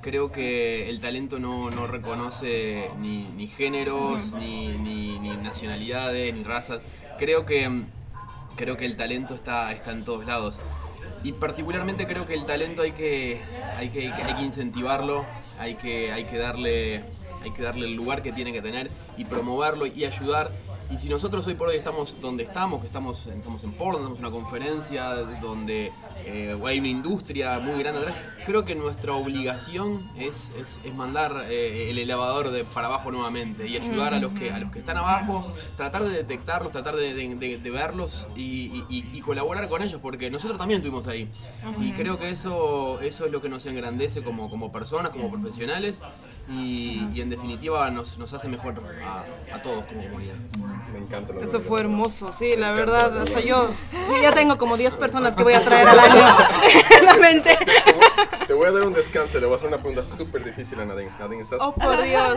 Creo 0.00 0.30
que 0.32 0.90
el 0.90 1.00
talento 1.00 1.38
no, 1.38 1.70
no 1.70 1.86
reconoce 1.86 2.90
ni, 2.98 3.24
ni 3.36 3.46
géneros, 3.46 4.34
ni, 4.34 4.68
ni- 4.68 5.18
ni 5.18 5.34
nacionalidades, 5.38 6.34
ni 6.34 6.42
razas. 6.44 6.82
Creo 7.18 7.46
que, 7.46 7.84
creo 8.56 8.76
que 8.76 8.84
el 8.84 8.96
talento 8.98 9.34
está, 9.34 9.72
está 9.72 9.92
en 9.92 10.04
todos 10.04 10.26
lados. 10.26 10.58
Y 11.22 11.32
particularmente 11.32 12.06
creo 12.06 12.26
que 12.26 12.34
el 12.34 12.44
talento 12.44 12.82
hay 12.82 12.92
que, 12.92 13.40
hay 13.78 13.88
que, 13.88 14.12
hay 14.12 14.34
que 14.34 14.42
incentivarlo, 14.42 15.24
hay 15.58 15.76
que, 15.76 16.12
hay, 16.12 16.24
que 16.26 16.36
darle, 16.36 17.02
hay 17.44 17.52
que 17.52 17.62
darle 17.62 17.86
el 17.86 17.94
lugar 17.94 18.22
que 18.22 18.32
tiene 18.32 18.52
que 18.52 18.62
tener 18.62 18.90
y 19.16 19.24
promoverlo 19.24 19.86
y 19.86 20.04
ayudar. 20.04 20.50
Y 20.90 20.98
si 20.98 21.08
nosotros 21.08 21.46
hoy 21.46 21.54
por 21.54 21.68
hoy 21.68 21.76
estamos 21.76 22.14
donde 22.20 22.42
estamos, 22.42 22.80
que 22.82 22.86
estamos, 22.88 23.26
estamos 23.26 23.64
en 23.64 23.72
Portland, 23.72 24.04
estamos 24.04 24.18
en 24.18 24.24
una 24.26 24.30
conferencia 24.30 25.14
donde 25.40 25.90
eh, 26.26 26.54
hay 26.62 26.78
una 26.78 26.88
industria 26.88 27.58
muy 27.58 27.78
grande 27.82 28.00
atrás, 28.02 28.18
creo 28.44 28.66
que 28.66 28.74
nuestra 28.74 29.14
obligación 29.14 30.10
es, 30.18 30.52
es, 30.60 30.80
es 30.84 30.94
mandar 30.94 31.46
eh, 31.48 31.88
el 31.90 31.98
elevador 31.98 32.50
de, 32.50 32.64
para 32.64 32.88
abajo 32.88 33.10
nuevamente 33.10 33.66
y 33.66 33.78
ayudar 33.78 34.12
a 34.12 34.18
los 34.18 34.32
que, 34.34 34.50
a 34.50 34.58
los 34.58 34.70
que 34.72 34.80
están 34.80 34.98
abajo, 34.98 35.46
tratar 35.78 36.04
de 36.04 36.10
detectarlos, 36.10 36.70
tratar 36.70 36.96
de, 36.96 37.14
de- 37.14 37.34
de- 37.34 37.56
de 37.58 37.70
verlos 37.70 38.26
y, 38.36 38.42
y- 38.42 38.84
y- 38.90 39.10
y 39.16 39.20
colaborar 39.22 39.70
con 39.70 39.80
ellos, 39.82 40.00
porque 40.02 40.30
nosotros 40.30 40.58
también 40.58 40.78
estuvimos 40.80 41.06
ahí. 41.06 41.28
Y 41.80 41.92
creo 41.92 42.18
que 42.18 42.28
eso, 42.28 43.00
eso 43.00 43.24
es 43.24 43.32
lo 43.32 43.40
que 43.40 43.48
nos 43.48 43.64
engrandece 43.64 44.22
como, 44.22 44.50
como 44.50 44.70
personas, 44.70 45.12
como 45.12 45.30
profesionales 45.30 46.02
y, 46.48 47.08
y 47.14 47.20
en 47.20 47.30
definitiva 47.30 47.90
nos, 47.90 48.18
nos 48.18 48.32
hace 48.32 48.48
mejor 48.48 48.74
a, 49.02 49.54
a 49.54 49.62
todos 49.62 49.84
como 49.86 50.02
comunidad. 50.02 50.34
Me 50.92 50.98
encanta 50.98 51.32
lo 51.32 51.40
Eso 51.40 51.60
fue 51.60 51.80
hermoso, 51.80 52.32
sí, 52.32 52.54
la 52.56 52.72
verdad, 52.72 53.16
hasta 53.18 53.40
yo, 53.40 53.68
yo 53.92 54.14
ya 54.22 54.32
tengo 54.32 54.58
como 54.58 54.76
10 54.76 54.94
personas 54.96 55.34
que 55.36 55.42
voy 55.42 55.54
a 55.54 55.64
traer 55.64 55.88
al 55.88 55.98
año 55.98 56.36
en 56.98 57.04
la 57.04 57.14
mente. 57.16 57.58
Te 58.46 58.52
voy 58.52 58.66
a 58.66 58.72
dar 58.72 58.82
un 58.82 58.92
descanso, 58.92 59.40
le 59.40 59.46
voy 59.46 59.54
a 59.54 59.56
hacer 59.56 59.68
una 59.68 59.78
pregunta 59.78 60.04
súper 60.04 60.44
difícil 60.44 60.78
a 60.80 60.84
Nadine. 60.84 61.10
Nadine, 61.18 61.42
¿estás? 61.42 61.60
Oh, 61.62 61.74
por 61.74 62.02
Dios, 62.02 62.36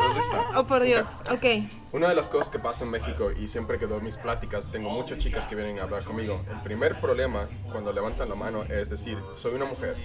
oh, 0.56 0.64
por 0.64 0.84
Dios, 0.84 1.06
ok. 1.30 1.46
Una 1.92 2.10
de 2.10 2.16
las 2.16 2.30
cosas 2.30 2.50
que 2.50 2.60
pasa 2.60 2.84
en 2.86 2.92
México 2.92 3.32
y 3.32 3.48
siempre 3.48 3.78
que 3.78 3.88
doy 3.88 4.02
mis 4.02 4.18
pláticas, 4.18 4.72
tengo 4.72 4.90
muchas 4.90 5.18
chicas 5.18 5.46
que 5.46 5.56
vienen 5.56 5.80
a 5.80 5.84
hablar 5.84 6.04
conmigo. 6.04 6.42
El 6.50 6.62
primer 6.62 7.00
problema 7.02 7.48
cuando 7.72 7.92
levantan 7.92 8.30
la 8.30 8.36
mano 8.36 8.64
es 8.64 8.90
decir, 8.90 9.18
soy 9.36 9.56
una 9.56 9.66
mujer, 9.66 9.96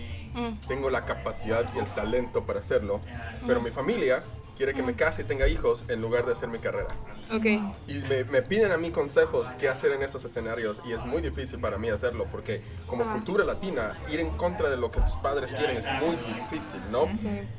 tengo 0.66 0.90
la 0.90 1.04
capacidad 1.04 1.64
y 1.74 1.78
el 1.78 1.86
talento 1.86 2.44
para 2.44 2.60
hacerlo, 2.60 3.00
pero 3.46 3.60
mi 3.60 3.70
familia 3.70 4.22
quiere 4.56 4.74
que 4.74 4.82
me 4.82 4.94
case 4.94 5.22
y 5.22 5.24
tenga 5.24 5.48
hijos 5.48 5.84
en 5.88 6.00
lugar 6.00 6.24
de 6.26 6.32
hacer 6.32 6.48
mi 6.48 6.58
carrera. 6.58 6.88
Ok. 7.34 7.44
Y 7.88 7.94
me, 8.08 8.24
me 8.24 8.42
piden 8.42 8.72
a 8.72 8.76
mí 8.76 8.90
consejos 8.90 9.48
qué 9.58 9.68
hacer 9.68 9.92
en 9.92 10.02
esos 10.02 10.24
escenarios 10.24 10.80
y 10.84 10.92
es 10.92 11.04
muy 11.04 11.22
difícil 11.22 11.58
para 11.60 11.78
mí 11.78 11.88
hacerlo 11.88 12.24
porque 12.30 12.62
como 12.86 13.04
cultura 13.12 13.44
latina 13.44 13.98
ir 14.10 14.20
en 14.20 14.30
contra 14.36 14.68
de 14.70 14.76
lo 14.76 14.90
que 14.90 15.00
tus 15.00 15.16
padres 15.16 15.52
quieren 15.52 15.76
es 15.78 15.86
muy 16.00 16.16
difícil, 16.16 16.80
¿no? 16.90 17.04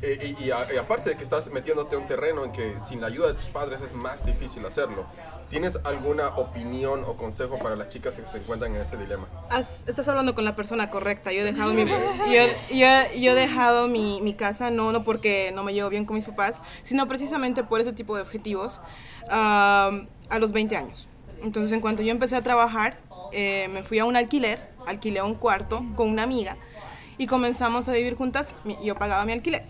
Eh, 0.01 0.35
y, 0.39 0.43
y 0.45 0.51
a- 0.51 0.71
y 0.73 0.77
aparte 0.77 1.11
de 1.11 1.17
que 1.17 1.23
estás 1.23 1.49
metiéndote 1.51 1.95
a 1.95 1.99
un 1.99 2.07
terreno 2.07 2.43
en 2.45 2.51
que 2.51 2.75
sin 2.85 3.01
la 3.01 3.07
ayuda 3.07 3.27
de 3.27 3.33
tus 3.33 3.49
padres 3.49 3.81
es 3.81 3.93
más 3.93 4.25
difícil 4.25 4.65
hacerlo. 4.65 5.05
¿Tienes 5.49 5.77
alguna 5.83 6.29
opinión 6.29 7.03
o 7.05 7.15
consejo 7.15 7.59
para 7.59 7.75
las 7.75 7.89
chicas 7.89 8.15
que 8.19 8.25
se 8.25 8.37
encuentran 8.37 8.73
en 8.75 8.81
este 8.81 8.97
dilema? 8.97 9.27
Has- 9.49 9.79
estás 9.87 10.07
hablando 10.07 10.33
con 10.33 10.45
la 10.45 10.55
persona 10.55 10.89
correcta. 10.89 11.31
Yo 11.31 11.41
he 11.41 11.43
dejado 11.43 11.73
mi, 11.73 11.85
yo, 11.85 12.43
yo- 12.71 13.13
yo 13.19 13.31
he 13.31 13.35
dejado 13.35 13.87
mi, 13.87 14.19
mi 14.21 14.33
casa, 14.33 14.71
no, 14.71 14.91
no 14.91 15.03
porque 15.03 15.51
no 15.53 15.63
me 15.63 15.73
llevo 15.73 15.89
bien 15.89 16.05
con 16.05 16.15
mis 16.15 16.25
papás, 16.25 16.61
sino 16.83 17.07
precisamente 17.07 17.63
por 17.63 17.81
ese 17.81 17.93
tipo 17.93 18.15
de 18.15 18.21
objetivos 18.21 18.81
a 19.29 20.39
los 20.39 20.51
20 20.51 20.75
años. 20.77 21.07
Entonces, 21.41 21.71
en 21.73 21.81
cuanto 21.81 22.03
yo 22.03 22.11
empecé 22.11 22.35
a 22.35 22.41
trabajar, 22.41 22.97
eh, 23.33 23.67
me 23.71 23.83
fui 23.83 23.99
a 23.99 24.05
un 24.05 24.15
alquiler, 24.15 24.59
alquilé 24.85 25.21
un 25.21 25.35
cuarto 25.35 25.83
con 25.95 26.09
una 26.09 26.23
amiga 26.23 26.55
y 27.17 27.27
comenzamos 27.27 27.87
a 27.89 27.91
vivir 27.91 28.15
juntas. 28.15 28.53
Yo 28.83 28.95
pagaba 28.95 29.25
mi 29.25 29.33
alquiler. 29.33 29.63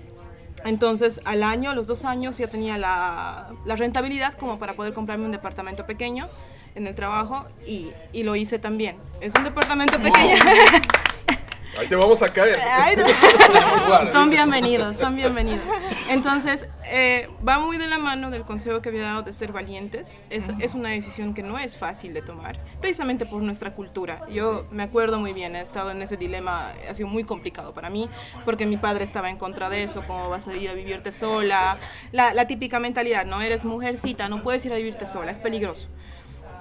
Entonces, 0.65 1.21
al 1.25 1.43
año, 1.43 1.71
a 1.71 1.75
los 1.75 1.87
dos 1.87 2.05
años, 2.05 2.37
ya 2.37 2.47
tenía 2.47 2.77
la, 2.77 3.51
la 3.65 3.75
rentabilidad 3.75 4.33
como 4.35 4.59
para 4.59 4.73
poder 4.73 4.93
comprarme 4.93 5.25
un 5.25 5.31
departamento 5.31 5.85
pequeño 5.85 6.29
en 6.75 6.87
el 6.87 6.95
trabajo 6.95 7.45
y, 7.65 7.91
y 8.13 8.23
lo 8.23 8.35
hice 8.35 8.59
también. 8.59 8.95
Es 9.19 9.33
un 9.35 9.43
departamento 9.43 9.97
pequeño. 9.99 10.35
Ahí 11.77 11.87
te 11.87 11.95
vamos 11.95 12.21
a 12.21 12.31
caer. 12.31 12.59
Ay, 12.59 12.95
son 14.11 14.29
bienvenidos, 14.29 14.95
son 14.97 15.15
bienvenidos. 15.15 15.65
Entonces, 16.07 16.69
eh, 16.85 17.29
va 17.47 17.57
muy 17.57 17.77
de 17.77 17.87
la 17.87 17.97
mano 17.97 18.29
del 18.29 18.43
consejo 18.43 18.81
que 18.81 18.89
había 18.89 19.03
dado 19.03 19.23
de 19.23 19.33
ser 19.33 19.51
valientes. 19.51 20.21
Es, 20.29 20.49
es 20.59 20.75
una 20.75 20.89
decisión 20.89 21.33
que 21.33 21.41
no 21.41 21.57
es 21.57 21.75
fácil 21.75 22.13
de 22.13 22.21
tomar, 22.21 22.59
precisamente 22.79 23.25
por 23.25 23.41
nuestra 23.41 23.73
cultura. 23.73 24.21
Yo 24.29 24.65
me 24.71 24.83
acuerdo 24.83 25.19
muy 25.19 25.33
bien, 25.33 25.55
he 25.55 25.61
estado 25.61 25.89
en 25.91 26.01
ese 26.01 26.15
dilema, 26.15 26.73
ha 26.87 26.93
sido 26.93 27.07
muy 27.07 27.23
complicado 27.23 27.73
para 27.73 27.89
mí, 27.89 28.07
porque 28.45 28.67
mi 28.67 28.77
padre 28.77 29.03
estaba 29.03 29.31
en 29.31 29.37
contra 29.37 29.69
de 29.69 29.83
eso, 29.83 30.03
cómo 30.05 30.29
vas 30.29 30.47
a 30.47 30.53
ir 30.53 30.69
a 30.69 30.73
vivirte 30.73 31.11
sola, 31.11 31.79
la, 32.11 32.33
la 32.35 32.45
típica 32.45 32.79
mentalidad, 32.79 33.25
no 33.25 33.41
eres 33.41 33.65
mujercita, 33.65 34.29
no 34.29 34.43
puedes 34.43 34.63
ir 34.65 34.73
a 34.73 34.75
vivirte 34.75 35.07
sola, 35.07 35.31
es 35.31 35.39
peligroso 35.39 35.87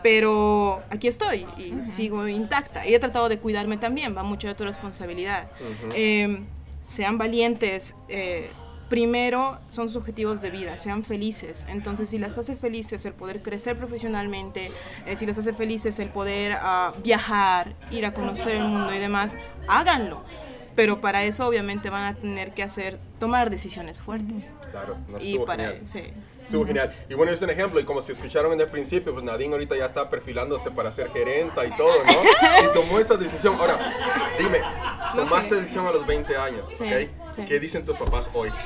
pero 0.03 0.83
aquí 0.91 1.09
estoy 1.09 1.47
y 1.57 1.83
sigo 1.83 2.27
intacta. 2.29 2.87
Y 2.87 2.95
he 2.95 2.99
tratado 2.99 3.29
de 3.29 3.39
cuidarme 3.39 3.77
también, 3.77 4.17
va 4.17 4.23
mucho 4.23 4.49
de 4.49 4.55
tu 4.55 4.65
responsabilidad. 4.65 5.49
Eh, 5.95 6.43
sean 6.85 7.19
valientes. 7.19 7.95
eh, 8.09 8.51
primero 8.93 9.57
son 9.71 9.89
sus 9.89 9.97
objetivos 9.97 10.43
de 10.43 10.51
vida, 10.51 10.77
sean 10.77 11.03
felices. 11.03 11.65
Entonces, 11.71 12.11
si 12.11 12.19
las 12.19 12.37
hace 12.37 12.57
felices 12.57 13.07
el 13.07 13.15
poder 13.15 13.41
crecer 13.41 13.75
profesionalmente, 13.75 14.71
eh, 15.07 15.17
si 15.17 15.25
les 15.25 15.39
hace 15.39 15.55
felices 15.55 15.99
el 15.99 16.11
poder 16.11 16.59
ah, 16.61 16.93
viajar, 17.03 17.75
ir 17.91 18.05
a 18.05 18.13
conocer 18.13 18.57
el 18.57 18.65
mundo 18.65 18.95
y 18.95 18.99
demás, 18.99 19.39
háganlo. 19.67 20.23
Pero 20.75 21.01
para 21.01 21.23
eso 21.25 21.47
obviamente 21.47 21.91
van 21.91 22.05
a 22.05 22.15
tener 22.15 22.53
que 22.53 22.63
hacer, 22.63 22.99
tomar 23.19 23.51
decisiones 23.51 24.01
fuertes. 24.01 24.53
Claro, 24.71 24.97
no 25.09 25.19
Y 25.21 25.39
para, 25.41 25.65
genial. 25.71 25.89
sí. 25.89 26.03
Estuvo 26.45 26.67
genial. 26.67 26.93
Y 27.09 27.15
bueno, 27.15 27.31
es 27.33 27.41
un 27.41 27.51
ejemplo, 27.51 27.79
y 27.79 27.85
como 27.85 28.03
si 28.03 28.13
escucharon 28.13 28.53
en 28.53 28.61
el 28.61 28.67
principio, 28.67 29.13
pues 29.13 29.25
Nadine 29.25 29.53
ahorita 29.53 29.77
ya 29.77 29.87
está 29.87 30.11
perfilándose 30.11 30.71
para 30.73 30.91
ser 30.91 31.09
gerenta 31.11 31.65
y 31.65 31.71
todo, 31.71 31.89
¿no? 32.05 32.65
Y 32.71 32.73
tomó 32.75 32.99
esa 32.99 33.17
decisión. 33.17 33.55
Ahora, 33.61 33.79
dime, 34.39 34.61
tomaste 35.15 35.55
decisión 35.55 35.87
a 35.87 35.93
los 35.93 36.05
20 36.07 36.37
años, 36.37 36.69
Sí, 36.77 36.83
¿ok? 36.85 37.11
sí. 37.37 37.45
¿Qué 37.45 37.61
dicen 37.61 37.85
tus 37.85 37.97
papás 37.97 38.29
hoy? 38.35 38.51
So- 38.51 38.57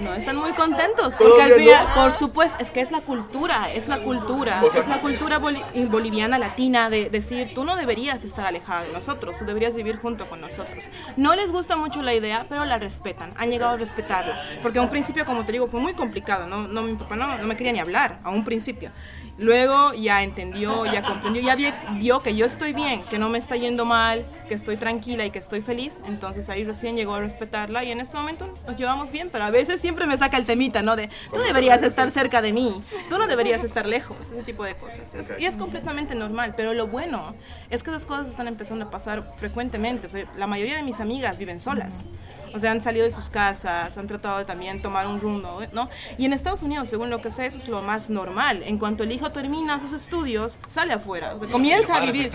No, 0.00 0.14
están 0.14 0.36
muy 0.36 0.52
contentos 0.52 1.16
porque 1.16 1.42
al 1.42 1.52
final, 1.52 1.86
por 1.94 2.12
supuesto, 2.14 2.56
es 2.60 2.70
que 2.70 2.80
es 2.80 2.90
la 2.90 3.02
cultura, 3.02 3.72
es 3.72 3.88
la 3.88 3.98
cultura, 4.02 4.62
O 4.64 4.70
sea- 4.70 4.80
es 4.80 4.88
la 4.88 5.00
cultura 5.00 5.38
boli- 5.38 5.62
boliviana 5.88 6.38
latina 6.38 6.88
de 6.90 7.10
decir, 7.10 7.52
tú 7.54 7.64
no 7.64 7.76
deberías 7.76 8.24
estar 8.24 8.46
alejada 8.46 8.82
de 8.84 8.92
nosotros, 8.92 9.38
tú 9.38 9.44
deberías 9.44 9.74
vivir 9.76 9.96
junto 9.98 10.28
con 10.28 10.40
nosotros. 10.40 10.90
No 11.16 11.34
les 11.34 11.50
gusta 11.50 11.76
mucho 11.76 12.02
la 12.02 12.14
idea, 12.14 12.46
pero 12.48 12.64
la 12.64 12.78
respetan, 12.78 13.32
han 13.36 13.50
llegado 13.50 13.74
a 13.74 13.76
respetarla, 13.76 14.42
porque 14.62 14.78
a 14.78 14.82
un 14.82 14.88
principio, 14.90 15.24
como 15.26 15.44
te 15.44 15.52
digo, 15.52 15.66
fue 15.68 15.80
muy 15.80 15.94
complicado, 15.94 16.46
no, 16.46 16.66
no 16.68 16.82
mi 16.82 16.94
papá 16.94 17.16
no, 17.16 17.36
no 17.38 17.44
me 17.46 17.56
quería 17.56 17.72
ni 17.72 17.78
hablar, 17.80 18.18
a 18.24 18.30
un 18.30 18.44
principio. 18.44 18.90
Luego 19.38 19.92
ya 19.92 20.22
entendió, 20.22 20.86
ya 20.86 21.02
comprendió, 21.02 21.42
ya 21.42 21.54
vi- 21.56 21.72
vio 21.98 22.20
que 22.20 22.34
yo 22.34 22.46
estoy 22.46 22.72
bien, 22.72 23.02
que 23.02 23.18
no 23.18 23.28
me 23.28 23.36
está 23.38 23.56
yendo 23.56 23.84
mal, 23.84 24.24
que 24.48 24.54
estoy 24.54 24.76
tranquila 24.78 25.26
y 25.26 25.30
que 25.30 25.38
estoy 25.38 25.60
feliz. 25.60 26.00
Entonces 26.06 26.48
ahí 26.48 26.64
recién 26.64 26.96
llegó 26.96 27.14
a 27.14 27.20
respetarla 27.20 27.84
y 27.84 27.90
en 27.90 28.00
este 28.00 28.16
momento 28.16 28.48
nos 28.66 28.76
llevamos 28.78 29.10
bien, 29.12 29.28
pero 29.30 29.44
a 29.44 29.50
veces 29.50 29.80
siempre 29.80 30.06
me 30.06 30.16
saca 30.16 30.38
el 30.38 30.46
temita, 30.46 30.80
¿no? 30.80 30.96
De 30.96 31.08
tú 31.30 31.38
deberías 31.40 31.82
estar 31.82 32.10
cerca 32.10 32.40
de 32.40 32.52
mí, 32.54 32.82
tú 33.10 33.18
no 33.18 33.26
deberías 33.26 33.62
estar 33.62 33.84
lejos, 33.86 34.16
ese 34.32 34.42
tipo 34.42 34.64
de 34.64 34.74
cosas. 34.76 35.14
Es- 35.14 35.32
y 35.38 35.44
es 35.44 35.56
completamente 35.58 36.14
normal, 36.14 36.54
pero 36.56 36.72
lo 36.72 36.86
bueno 36.86 37.34
es 37.68 37.82
que 37.82 37.90
esas 37.90 38.06
cosas 38.06 38.28
están 38.30 38.48
empezando 38.48 38.86
a 38.86 38.90
pasar 38.90 39.32
frecuentemente. 39.36 40.06
O 40.06 40.10
sea, 40.10 40.24
la 40.38 40.46
mayoría 40.46 40.76
de 40.76 40.82
mis 40.82 41.00
amigas 41.00 41.36
viven 41.36 41.60
solas. 41.60 42.08
O 42.56 42.58
sea, 42.58 42.70
han 42.70 42.80
salido 42.80 43.04
de 43.04 43.10
sus 43.10 43.28
casas, 43.28 43.98
han 43.98 44.06
tratado 44.06 44.38
de 44.38 44.46
también 44.46 44.80
tomar 44.80 45.06
un 45.06 45.20
rumbo, 45.20 45.60
¿no? 45.72 45.90
Y 46.16 46.24
en 46.24 46.32
Estados 46.32 46.62
Unidos, 46.62 46.88
según 46.88 47.10
lo 47.10 47.20
que 47.20 47.30
sé, 47.30 47.44
eso 47.44 47.58
es 47.58 47.68
lo 47.68 47.82
más 47.82 48.08
normal. 48.08 48.62
En 48.64 48.78
cuanto 48.78 49.04
el 49.04 49.12
hijo 49.12 49.30
termina 49.30 49.78
sus 49.78 49.92
estudios, 49.92 50.58
sale 50.66 50.94
afuera, 50.94 51.34
o 51.34 51.38
sea, 51.38 51.48
comienza 51.48 51.96
a 51.96 52.00
vivir. 52.00 52.30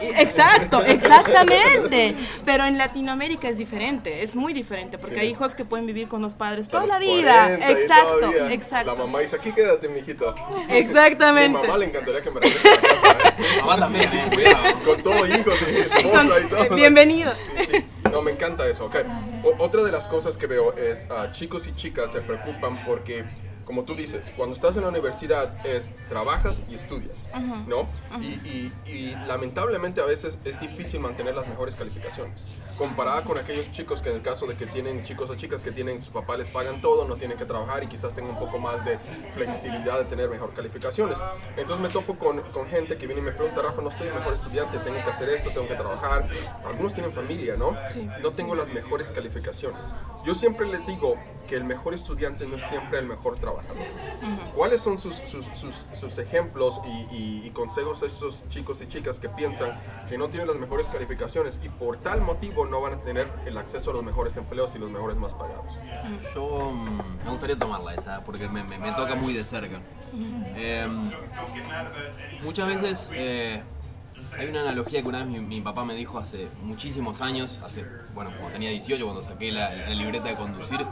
Exacto, 0.00 0.82
exactamente. 0.84 2.16
Pero 2.44 2.64
en 2.64 2.76
Latinoamérica 2.76 3.48
es 3.48 3.56
diferente, 3.56 4.24
es 4.24 4.34
muy 4.34 4.52
diferente, 4.52 4.98
porque 4.98 5.20
hay 5.20 5.28
hijos 5.28 5.54
que 5.54 5.64
pueden 5.64 5.86
vivir 5.86 6.08
con 6.08 6.22
los 6.22 6.34
padres 6.34 6.68
toda 6.68 6.86
la 6.86 6.98
vida. 6.98 7.44
40 7.44 7.68
y 7.68 7.72
Exacto, 7.72 8.16
todavía. 8.18 8.42
La 8.42 8.52
exacto. 8.52 8.96
mamá 8.96 9.20
dice, 9.20 9.36
aquí 9.36 9.52
quédate, 9.52 9.88
mijito. 9.88 10.34
Mi 10.68 10.76
Exactamente. 10.76 11.56
mamá 11.56 11.78
le 11.78 11.86
encantaría 11.86 12.20
que 12.20 12.30
me 12.32 12.40
regrese 12.40 12.68
a 12.68 12.72
la 12.72 12.80
casa, 12.80 13.28
¿eh? 13.28 13.60
Mamá 13.60 13.78
también, 13.78 14.10
eh. 14.12 14.56
Con 14.84 15.02
todo 15.02 15.24
hijos 15.24 15.54
y 15.70 15.76
esposa 15.80 16.40
y 16.40 16.46
todo. 16.48 16.76
Sí, 16.76 17.64
sí. 17.70 17.84
No, 18.12 18.22
me 18.22 18.30
encanta 18.30 18.66
eso. 18.68 18.86
ok. 18.86 18.96
O- 19.42 19.64
otra 19.64 19.82
de 19.82 19.90
las 19.90 20.06
cosas 20.06 20.36
que 20.38 20.46
veo 20.46 20.74
es 20.76 21.06
ah, 21.10 21.28
chicos 21.32 21.66
y 21.66 21.74
chicas 21.74 22.12
se 22.12 22.20
preocupan 22.20 22.84
porque, 22.84 23.24
como 23.64 23.84
tú 23.84 23.94
dices, 23.94 24.32
cuando 24.36 24.54
estás 24.54 24.76
en 24.76 24.82
la 24.82 24.88
universidad 24.88 25.64
es 25.66 25.90
trabajas 26.08 26.60
y 26.68 26.74
estudias, 26.74 27.28
¿no? 27.66 27.88
Y, 28.20 28.26
y- 28.26 28.72
y 28.86 29.16
lamentablemente 29.26 30.00
a 30.00 30.04
veces 30.04 30.38
es 30.44 30.60
difícil 30.60 31.00
mantener 31.00 31.34
las 31.34 31.46
mejores 31.48 31.74
calificaciones. 31.76 32.46
Comparada 32.76 33.22
con 33.24 33.38
aquellos 33.38 33.70
chicos 33.72 34.00
que 34.02 34.10
en 34.10 34.16
el 34.16 34.22
caso 34.22 34.46
de 34.46 34.54
que 34.56 34.66
tienen 34.66 35.02
chicos 35.04 35.28
o 35.30 35.34
chicas 35.34 35.62
que 35.62 35.72
tienen, 35.72 36.00
sus 36.02 36.12
papás 36.12 36.38
les 36.38 36.50
pagan 36.50 36.80
todo, 36.80 37.06
no 37.06 37.16
tienen 37.16 37.36
que 37.38 37.44
trabajar 37.44 37.82
y 37.82 37.86
quizás 37.86 38.14
tengan 38.14 38.32
un 38.34 38.38
poco 38.38 38.58
más 38.58 38.84
de 38.84 38.98
flexibilidad 39.34 39.98
de 39.98 40.04
tener 40.06 40.28
mejor 40.28 40.52
calificaciones. 40.54 41.18
Entonces 41.56 41.80
me 41.82 41.88
topo 41.88 42.16
con, 42.18 42.40
con 42.52 42.66
gente 42.68 42.96
que 42.96 43.06
viene 43.06 43.20
y 43.20 43.24
me 43.24 43.32
pregunta, 43.32 43.62
Rafa, 43.62 43.82
no 43.82 43.90
soy 43.90 44.08
el 44.08 44.14
mejor 44.14 44.34
estudiante, 44.34 44.78
tengo 44.78 44.96
que 45.02 45.10
hacer 45.10 45.28
esto, 45.28 45.50
tengo 45.50 45.68
que 45.68 45.74
trabajar. 45.74 46.28
Algunos 46.66 46.94
tienen 46.94 47.12
familia, 47.12 47.56
¿no? 47.56 47.76
No 48.22 48.32
tengo 48.32 48.54
las 48.54 48.68
mejores 48.68 49.08
calificaciones. 49.10 49.86
Yo 50.24 50.34
siempre 50.34 50.66
les 50.66 50.86
digo 50.86 51.16
que 51.46 51.56
el 51.56 51.64
mejor 51.64 51.94
estudiante 51.94 52.46
no 52.46 52.56
es 52.56 52.62
siempre 52.64 52.98
el 52.98 53.06
mejor 53.06 53.38
trabajador. 53.38 53.51
¿Cuáles 54.54 54.80
son 54.80 54.98
sus, 54.98 55.16
sus, 55.16 55.46
sus- 55.54 55.84
sus 55.94 56.18
ejemplos 56.18 56.80
y, 56.84 57.14
y- 57.16 57.42
y 57.44 57.50
consejos 57.50 58.02
a 58.02 58.06
esos 58.06 58.42
chicos 58.48 58.80
y 58.82 58.86
chicas 58.86 59.18
que 59.18 59.28
piensan 59.28 59.72
que 60.08 60.16
no 60.18 60.28
tienen 60.28 60.46
las 60.46 60.56
mejores 60.58 60.88
calificaciones 60.88 61.58
y 61.62 61.68
por 61.68 61.96
tal 61.98 62.20
motivo 62.20 62.66
no 62.66 62.80
van 62.80 62.92
a 62.94 62.96
tener 62.98 63.28
el 63.46 63.56
acceso 63.58 63.90
a 63.90 63.94
los 63.94 64.04
mejores 64.04 64.36
empleos 64.36 64.74
y 64.74 64.78
los 64.78 64.90
mejores 64.90 65.16
más 65.16 65.32
pagados? 65.34 65.64
Yo 66.34 66.70
mm, 66.70 67.24
me 67.24 67.30
gustaría 67.30 67.58
tomarla 67.58 67.94
esa, 67.94 68.22
porque 68.24 68.48
me, 68.48 68.62
me- 68.64 68.78
me 68.78 68.92
toca 68.92 69.14
muy 69.14 69.32
de 69.32 69.44
cerca. 69.44 69.80
Eh, 70.56 70.86
muchas 72.42 72.68
veces 72.68 73.08
eh, 73.14 73.62
hay 74.38 74.48
una 74.48 74.62
analogía 74.62 75.02
que 75.02 75.08
una 75.08 75.24
vez 75.24 75.42
mi, 75.42 75.60
papá 75.60 75.84
me 75.84 75.94
dijo 75.94 76.18
hace 76.18 76.48
muchísimos 76.62 77.20
años, 77.20 77.58
hace, 77.64 77.84
bueno, 78.14 78.30
cuando 78.30 78.52
tenía 78.52 78.70
18, 78.70 79.04
cuando 79.04 79.22
saqué 79.22 79.52
la, 79.52 79.74
la 79.74 79.90
libreta 79.90 80.28
de 80.28 80.36
conducir. 80.36 80.86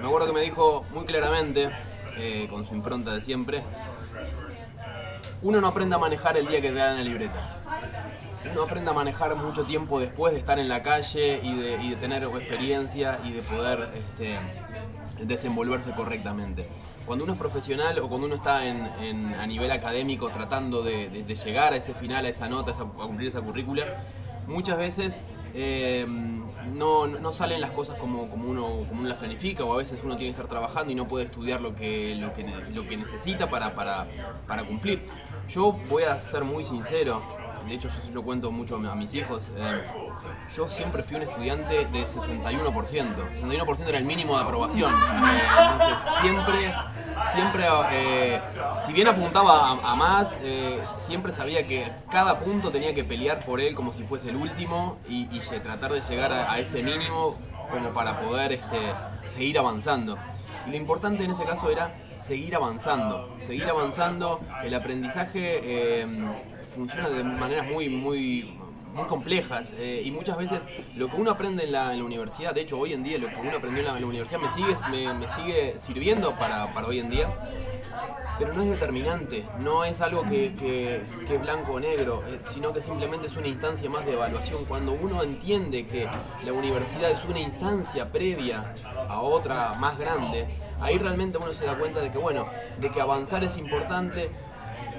Me 0.00 0.06
acuerdo 0.06 0.28
que 0.28 0.32
me 0.32 0.42
dijo 0.42 0.84
muy 0.92 1.04
claramente, 1.04 1.70
eh, 2.16 2.46
con 2.50 2.66
su 2.66 2.74
impronta 2.74 3.14
de 3.14 3.20
siempre, 3.20 3.62
uno 5.42 5.60
no 5.60 5.68
aprende 5.68 5.94
a 5.94 5.98
manejar 5.98 6.36
el 6.36 6.46
día 6.46 6.60
que 6.60 6.68
te 6.68 6.74
dan 6.74 6.96
la 6.96 7.02
libreta. 7.02 7.60
Uno 8.50 8.62
aprende 8.62 8.90
a 8.90 8.94
manejar 8.94 9.36
mucho 9.36 9.64
tiempo 9.64 10.00
después 10.00 10.32
de 10.32 10.38
estar 10.38 10.58
en 10.58 10.68
la 10.68 10.82
calle 10.82 11.40
y 11.42 11.54
de, 11.56 11.82
y 11.82 11.90
de 11.90 11.96
tener 11.96 12.24
experiencia 12.24 13.20
y 13.24 13.32
de 13.32 13.42
poder 13.42 13.90
este, 13.94 14.38
desenvolverse 15.24 15.92
correctamente. 15.92 16.68
Cuando 17.10 17.24
uno 17.24 17.32
es 17.32 17.40
profesional 17.40 17.98
o 17.98 18.08
cuando 18.08 18.28
uno 18.28 18.36
está 18.36 18.64
en, 18.64 19.34
a 19.34 19.44
nivel 19.44 19.72
académico 19.72 20.28
tratando 20.28 20.80
de, 20.84 21.24
llegar 21.44 21.72
a 21.72 21.76
ese 21.76 21.92
final, 21.92 22.24
a 22.24 22.28
esa 22.28 22.48
nota, 22.48 22.70
a 22.70 22.84
cumplir 22.84 23.26
esa 23.26 23.40
currícula, 23.40 23.84
muchas 24.46 24.78
veces 24.78 25.20
eh, 25.52 26.06
no, 26.72 27.08
no 27.08 27.32
salen 27.32 27.60
las 27.60 27.72
cosas 27.72 27.98
como, 27.98 28.30
como, 28.30 28.48
uno, 28.48 28.86
como 28.88 29.00
uno 29.00 29.08
las 29.08 29.18
planifica 29.18 29.64
o 29.64 29.72
a 29.72 29.78
veces 29.78 30.02
uno 30.04 30.16
tiene 30.16 30.32
que 30.32 30.40
estar 30.40 30.46
trabajando 30.46 30.92
y 30.92 30.94
no 30.94 31.08
puede 31.08 31.24
estudiar 31.24 31.60
lo 31.60 31.74
que, 31.74 32.14
lo 32.14 32.32
que, 32.32 32.44
lo 32.44 32.86
que 32.86 32.96
necesita 32.96 33.50
para, 33.50 33.74
para, 33.74 34.06
para 34.46 34.62
cumplir. 34.62 35.02
Yo 35.48 35.72
voy 35.88 36.04
a 36.04 36.20
ser 36.20 36.44
muy 36.44 36.62
sincero, 36.62 37.20
de 37.66 37.74
hecho 37.74 37.88
yo 37.88 38.14
lo 38.14 38.22
cuento 38.22 38.52
mucho 38.52 38.76
a 38.76 38.94
mis 38.94 39.12
hijos, 39.16 39.42
eh, 39.56 39.82
yo 40.54 40.68
siempre 40.68 41.02
fui 41.02 41.16
un 41.16 41.22
estudiante 41.22 41.86
de 41.86 42.04
61%. 42.04 43.30
61% 43.32 43.88
era 43.88 43.98
el 43.98 44.04
mínimo 44.04 44.36
de 44.36 44.42
aprobación. 44.42 44.92
Entonces 44.92 45.98
siempre, 46.20 46.74
siempre, 47.32 47.64
eh, 47.92 48.40
si 48.84 48.92
bien 48.92 49.08
apuntaba 49.08 49.70
a, 49.82 49.94
más, 49.94 50.40
eh, 50.42 50.80
siempre 50.98 51.32
sabía 51.32 51.66
que 51.66 51.92
cada 52.10 52.40
punto 52.40 52.70
tenía 52.70 52.94
que 52.94 53.04
pelear 53.04 53.44
por 53.44 53.60
él 53.60 53.74
como 53.74 53.92
si 53.92 54.02
fuese 54.02 54.30
el 54.30 54.36
último 54.36 54.98
y, 55.08 55.26
tratar 55.62 55.92
de 55.92 56.00
llegar 56.00 56.32
a, 56.32 56.58
ese 56.58 56.82
mínimo 56.82 57.36
como 57.70 57.90
para 57.90 58.20
poder 58.20 58.52
este, 58.52 58.92
seguir 59.34 59.58
avanzando. 59.58 60.16
Lo 60.66 60.76
importante 60.76 61.24
en 61.24 61.32
ese 61.32 61.44
caso 61.44 61.70
era 61.70 61.92
seguir 62.18 62.54
avanzando, 62.54 63.36
seguir 63.42 63.68
avanzando. 63.68 64.40
El 64.62 64.74
aprendizaje 64.74 65.60
eh, 65.62 66.06
funciona 66.74 67.08
de 67.08 67.24
maneras 67.24 67.66
muy, 67.66 67.88
muy, 67.88 68.59
muy 68.92 69.06
complejas 69.06 69.72
eh, 69.78 70.02
y 70.04 70.10
muchas 70.10 70.36
veces 70.36 70.60
lo 70.96 71.08
que 71.08 71.16
uno 71.16 71.30
aprende 71.30 71.64
en 71.64 71.72
la, 71.72 71.90
universidad, 71.90 72.54
de 72.54 72.62
hecho 72.62 72.78
hoy 72.78 72.92
en 72.92 73.02
día 73.02 73.18
lo 73.18 73.28
que 73.28 73.40
uno 73.40 73.56
aprendió 73.56 73.80
en 73.80 74.00
la, 74.00 74.06
universidad 74.06 74.40
me 74.40 74.50
sigue, 74.50 74.76
me, 74.90 75.28
sigue 75.28 75.74
sirviendo 75.78 76.34
para, 76.38 76.66
hoy 76.86 77.00
en 77.00 77.10
día, 77.10 77.28
pero 78.38 78.52
no 78.54 78.62
es 78.62 78.68
determinante, 78.70 79.44
no 79.58 79.84
es 79.84 80.00
algo 80.00 80.22
que, 80.22 80.54
que- 80.54 81.02
que 81.26 81.34
es 81.34 81.40
blanco 81.40 81.74
o 81.74 81.80
negro, 81.80 82.22
eh, 82.26 82.40
sino 82.46 82.72
que 82.72 82.80
simplemente 82.80 83.26
es 83.26 83.36
una 83.36 83.48
instancia 83.48 83.88
más 83.90 84.06
de 84.06 84.14
evaluación. 84.14 84.64
Cuando 84.64 84.92
uno 84.92 85.22
entiende 85.22 85.86
que 85.86 86.08
la 86.44 86.52
universidad 86.52 87.10
es 87.10 87.24
una 87.24 87.38
instancia 87.38 88.06
previa 88.10 88.74
a 89.08 89.20
otra 89.20 89.74
más 89.74 89.98
grande, 89.98 90.46
ahí 90.80 90.98
realmente 90.98 91.38
uno 91.38 91.52
se 91.52 91.66
da 91.66 91.76
cuenta 91.78 92.00
de 92.00 92.10
que, 92.10 92.18
bueno, 92.18 92.46
de 92.78 92.90
que 92.90 93.00
avanzar 93.00 93.44
es 93.44 93.56
importante, 93.58 94.30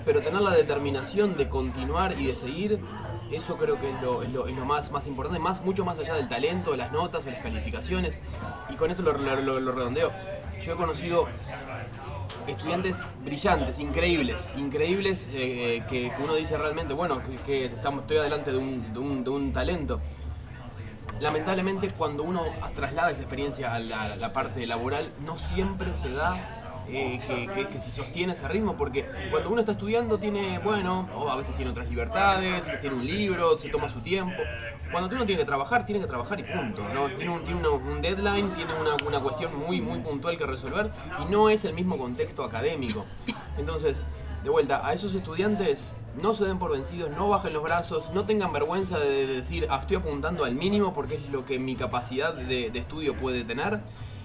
pero 0.06 0.22
tener 0.22 0.42
la 0.42 0.52
determinación 0.52 1.36
de 1.36 1.50
continuar 1.50 2.16
y 2.20 2.28
de 2.28 2.36
seguir, 2.36 2.80
eso 3.32 3.58
creo 3.58 3.80
que 3.80 3.90
es 3.92 4.02
lo, 4.02 4.24
es 4.24 4.30
lo- 4.30 4.48
es 4.48 4.56
lo 4.56 4.66
más, 4.66 4.92
importante, 5.08 5.40
más, 5.40 5.64
mucho 5.64 5.86
más 5.86 5.98
allá 5.98 6.16
del 6.16 6.28
talento, 6.30 6.72
de 6.72 6.78
las 6.78 6.92
notas, 6.92 7.26
de 7.26 7.32
las 7.32 7.42
calificaciones. 7.42 8.20
Y 8.70 8.76
con 8.76 8.90
esto 8.92 9.04
lo, 9.04 9.14
redondeo. 9.14 10.12
Yo 10.62 10.74
he 10.74 10.76
conocido 10.76 11.28
estudiantes 12.48 12.98
brillantes, 13.24 13.80
increíbles, 13.80 14.52
increíbles, 14.56 15.26
eh, 15.32 15.84
que, 15.90 16.12
que 16.12 16.22
uno 16.24 16.36
dice 16.36 16.58
realmente, 16.58 16.94
bueno, 16.94 17.22
que, 17.46 17.66
estamos, 17.66 18.02
estoy 18.02 18.18
adelante 18.18 18.52
de 18.52 18.58
un, 18.58 18.94
de 18.94 19.00
un- 19.00 19.24
de 19.24 19.30
un 19.30 19.54
talento. 19.54 20.00
Lamentablemente 21.20 21.90
cuando 21.92 22.24
uno 22.24 22.44
traslada 22.76 23.12
esa 23.12 23.22
experiencia 23.22 23.76
a 23.76 23.80
la 23.80 24.34
parte 24.34 24.66
laboral, 24.66 25.08
no 25.24 25.38
siempre 25.38 25.94
se 25.96 26.12
da 26.12 26.61
eh, 26.90 27.20
que, 27.28 27.48
que- 27.54 27.68
que 27.68 27.80
se 27.80 27.92
sostiene 27.92 28.34
ese 28.34 28.48
ritmo, 28.48 28.76
porque 28.78 29.06
cuando 29.30 29.50
uno 29.50 29.60
está 29.60 29.74
estudiando 29.74 30.18
tiene, 30.18 30.60
bueno, 30.60 31.08
a 31.30 31.36
veces 31.36 31.56
tiene 31.56 31.72
otras 31.72 31.90
libertades, 31.90 32.66
tiene 32.80 32.96
un 32.96 33.06
libro, 33.06 33.58
se 33.58 33.70
toma 33.70 33.88
su 33.90 34.02
tiempo. 34.02 34.42
Cuando 34.92 35.10
uno 35.16 35.26
tiene 35.26 35.40
que 35.40 35.46
trabajar, 35.46 35.86
tiene 35.86 36.02
que 36.02 36.08
trabajar 36.08 36.40
y 36.40 36.44
punto. 36.44 36.84
¿no? 36.94 37.08
Tiene, 37.16 37.32
un, 37.32 37.44
tiene 37.46 37.60
una- 37.62 37.70
un 37.70 38.02
deadline, 38.02 38.54
tiene 38.54 38.74
una, 38.74 38.92
una 39.08 39.20
cuestión 39.22 39.58
muy, 39.58 39.80
muy 39.82 40.00
puntual 40.00 40.38
que 40.38 40.46
resolver 40.46 40.92
y 41.22 41.32
no 41.32 41.50
es 41.50 41.64
el 41.66 41.74
mismo 41.74 41.98
contexto 41.98 42.44
académico. 42.44 43.06
Entonces, 43.58 44.02
de 44.44 44.50
vuelta, 44.50 44.86
a 44.86 44.94
esos 44.94 45.16
estudiantes 45.16 45.94
no 46.22 46.34
se 46.34 46.44
den 46.44 46.60
por 46.60 46.72
vencidos, 46.72 47.10
no 47.12 47.30
bajen 47.30 47.54
los 47.54 47.64
brazos, 47.64 48.10
no 48.14 48.26
tengan 48.26 48.52
vergüenza 48.52 49.00
de 49.00 49.28
decir, 49.28 49.66
ah, 49.70 49.78
estoy 49.80 49.96
apuntando 49.96 50.44
al 50.44 50.56
mínimo 50.56 50.94
porque 50.94 51.16
es 51.16 51.30
lo 51.30 51.46
que 51.46 51.58
mi 51.58 51.78
capacidad 51.78 52.34
de, 52.34 52.70
de 52.70 52.80
estudio 52.80 53.16
puede 53.16 53.46
tener. 53.46 53.80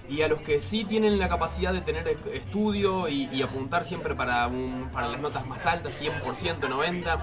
Y 0.09 0.21
a 0.21 0.27
los 0.27 0.39
que 0.41 0.61
sí 0.61 0.85
tienen 0.85 1.19
la 1.19 1.27
capacidad 1.27 1.73
de 1.73 1.81
tener 1.81 2.07
estudio 2.33 3.09
y, 3.09 3.29
y 3.31 3.41
apuntar 3.41 3.83
siempre 3.83 4.15
para, 4.15 4.47
un- 4.47 4.89
para 4.93 5.07
las 5.07 5.19
notas 5.19 5.45
más 5.47 5.65
altas, 5.65 5.93
100%, 6.01 6.59
90%, 6.59 7.19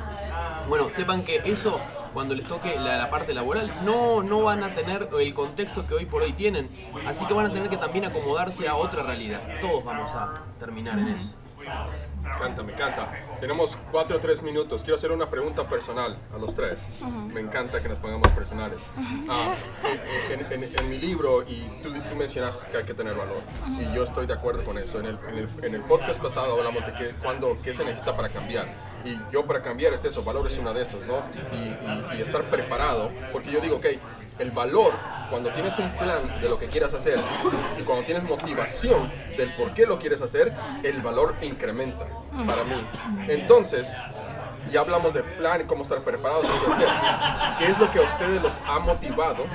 bueno, 0.69 0.91
sepan 0.91 1.23
que 1.25 1.41
eso, 1.45 1.81
cuando 2.13 2.35
les 2.35 2.47
toque 2.47 2.79
la, 2.79 2.97
la 2.99 3.11
parte 3.11 3.33
laboral, 3.35 3.75
no, 3.85 4.23
no 4.23 4.43
van 4.43 4.63
a 4.65 4.75
tener 4.75 5.09
el 5.19 5.35
contexto 5.35 5.87
que 5.87 5.95
hoy 5.95 6.07
por 6.07 6.23
hoy 6.23 6.33
tienen. 6.35 6.69
Así 7.07 7.25
que 7.27 7.33
van 7.35 7.47
a 7.47 7.53
tener 7.53 7.69
que 7.71 7.77
también 7.79 8.05
acomodarse 8.05 8.69
a 8.69 8.75
otra 8.77 9.03
realidad. 9.03 9.41
Todos 9.61 9.85
vamos 9.85 10.11
a 10.15 10.43
terminar 10.59 10.99
en 10.99 11.09
eso. 11.09 11.35
Me 12.25 12.31
encanta, 12.33 12.63
me 12.63 12.73
encanta. 12.73 13.13
Tenemos 13.41 13.79
4 13.93 14.17
o 14.17 14.21
3 14.21 14.43
minutos. 14.43 14.83
Quiero 14.83 14.97
hacer 14.97 15.13
una 15.13 15.29
pregunta 15.31 15.69
personal 15.69 16.17
a 16.35 16.39
los 16.39 16.55
tres. 16.55 16.89
Me 17.33 17.41
encanta 17.41 17.81
que 17.83 17.89
nos 17.89 17.99
pongamos 17.99 18.29
personales. 18.29 18.81
Ah, 19.29 19.55
en, 20.33 20.41
en- 20.41 20.63
en- 20.65 20.79
en 20.79 20.89
mi 20.89 20.99
libro, 20.99 21.43
y 21.43 21.69
tú, 21.83 21.93
tú 21.93 22.15
mencionaste 22.17 22.71
que 22.73 22.79
hay 22.79 22.85
que 22.85 22.95
tener 22.95 23.15
valor, 23.15 23.43
y 23.79 23.95
yo 23.95 24.05
estoy 24.05 24.27
de 24.27 24.33
acuerdo 24.35 24.65
con 24.65 24.79
eso. 24.79 24.99
En 25.01 25.07
el, 25.07 25.19
en 25.29 25.39
el- 25.65 25.75
el 25.75 25.83
podcast 25.83 26.23
pasado 26.23 26.57
hablamos 26.59 26.85
de 26.87 26.93
qué, 26.95 27.11
cuándo, 27.23 27.55
qué 27.63 27.75
se 27.75 27.85
necesita 27.85 28.17
para 28.17 28.31
cambiar. 28.31 28.67
Y 29.05 29.19
yo 29.31 29.45
para 29.47 29.61
cambiar 29.61 29.93
es 29.93 30.05
eso, 30.05 30.23
valor 30.25 30.47
es 30.47 30.57
uno 30.59 30.73
de 30.73 30.83
esos, 30.83 31.01
¿no? 31.07 31.23
Y, 31.53 31.57
y- 32.17 32.19
y 32.19 32.23
estar 32.23 32.43
preparado, 32.45 33.13
porque 33.33 33.51
yo 33.51 33.61
digo, 33.61 33.77
ok, 33.77 33.87
el 34.39 34.51
valor, 34.51 34.95
cuando 35.31 35.51
tienes 35.53 35.79
un 35.79 35.91
plan 35.93 36.41
de 36.41 36.49
lo 36.49 36.59
que 36.59 36.67
quieras 36.67 36.95
hacer 36.95 37.19
y 37.79 37.83
cuando 37.83 38.05
tienes 38.05 38.25
motivación 38.25 39.11
del 39.37 39.55
por 39.55 39.73
qué 39.75 39.87
lo 39.87 39.99
quieres 39.99 40.21
hacer, 40.21 40.53
el 40.83 41.03
valor 41.03 41.35
incrementa 41.43 42.07
para 42.47 42.65
mí. 42.65 42.87
Entonces, 43.29 43.93
ya 44.71 44.81
hablamos 44.81 45.15
de 45.15 45.23
plan 45.23 45.61
y 45.61 45.65
cómo 45.65 45.83
estar 45.83 46.01
preparados 46.01 46.47
qué 46.47 46.73
hacer. 46.73 46.89
¿Qué 47.59 47.67
es 47.67 47.79
lo 47.79 47.91
que 47.91 47.99
a 47.99 48.03
ustedes 48.03 48.43
los 48.43 48.61
ha 48.67 48.79
motivado 48.79 49.47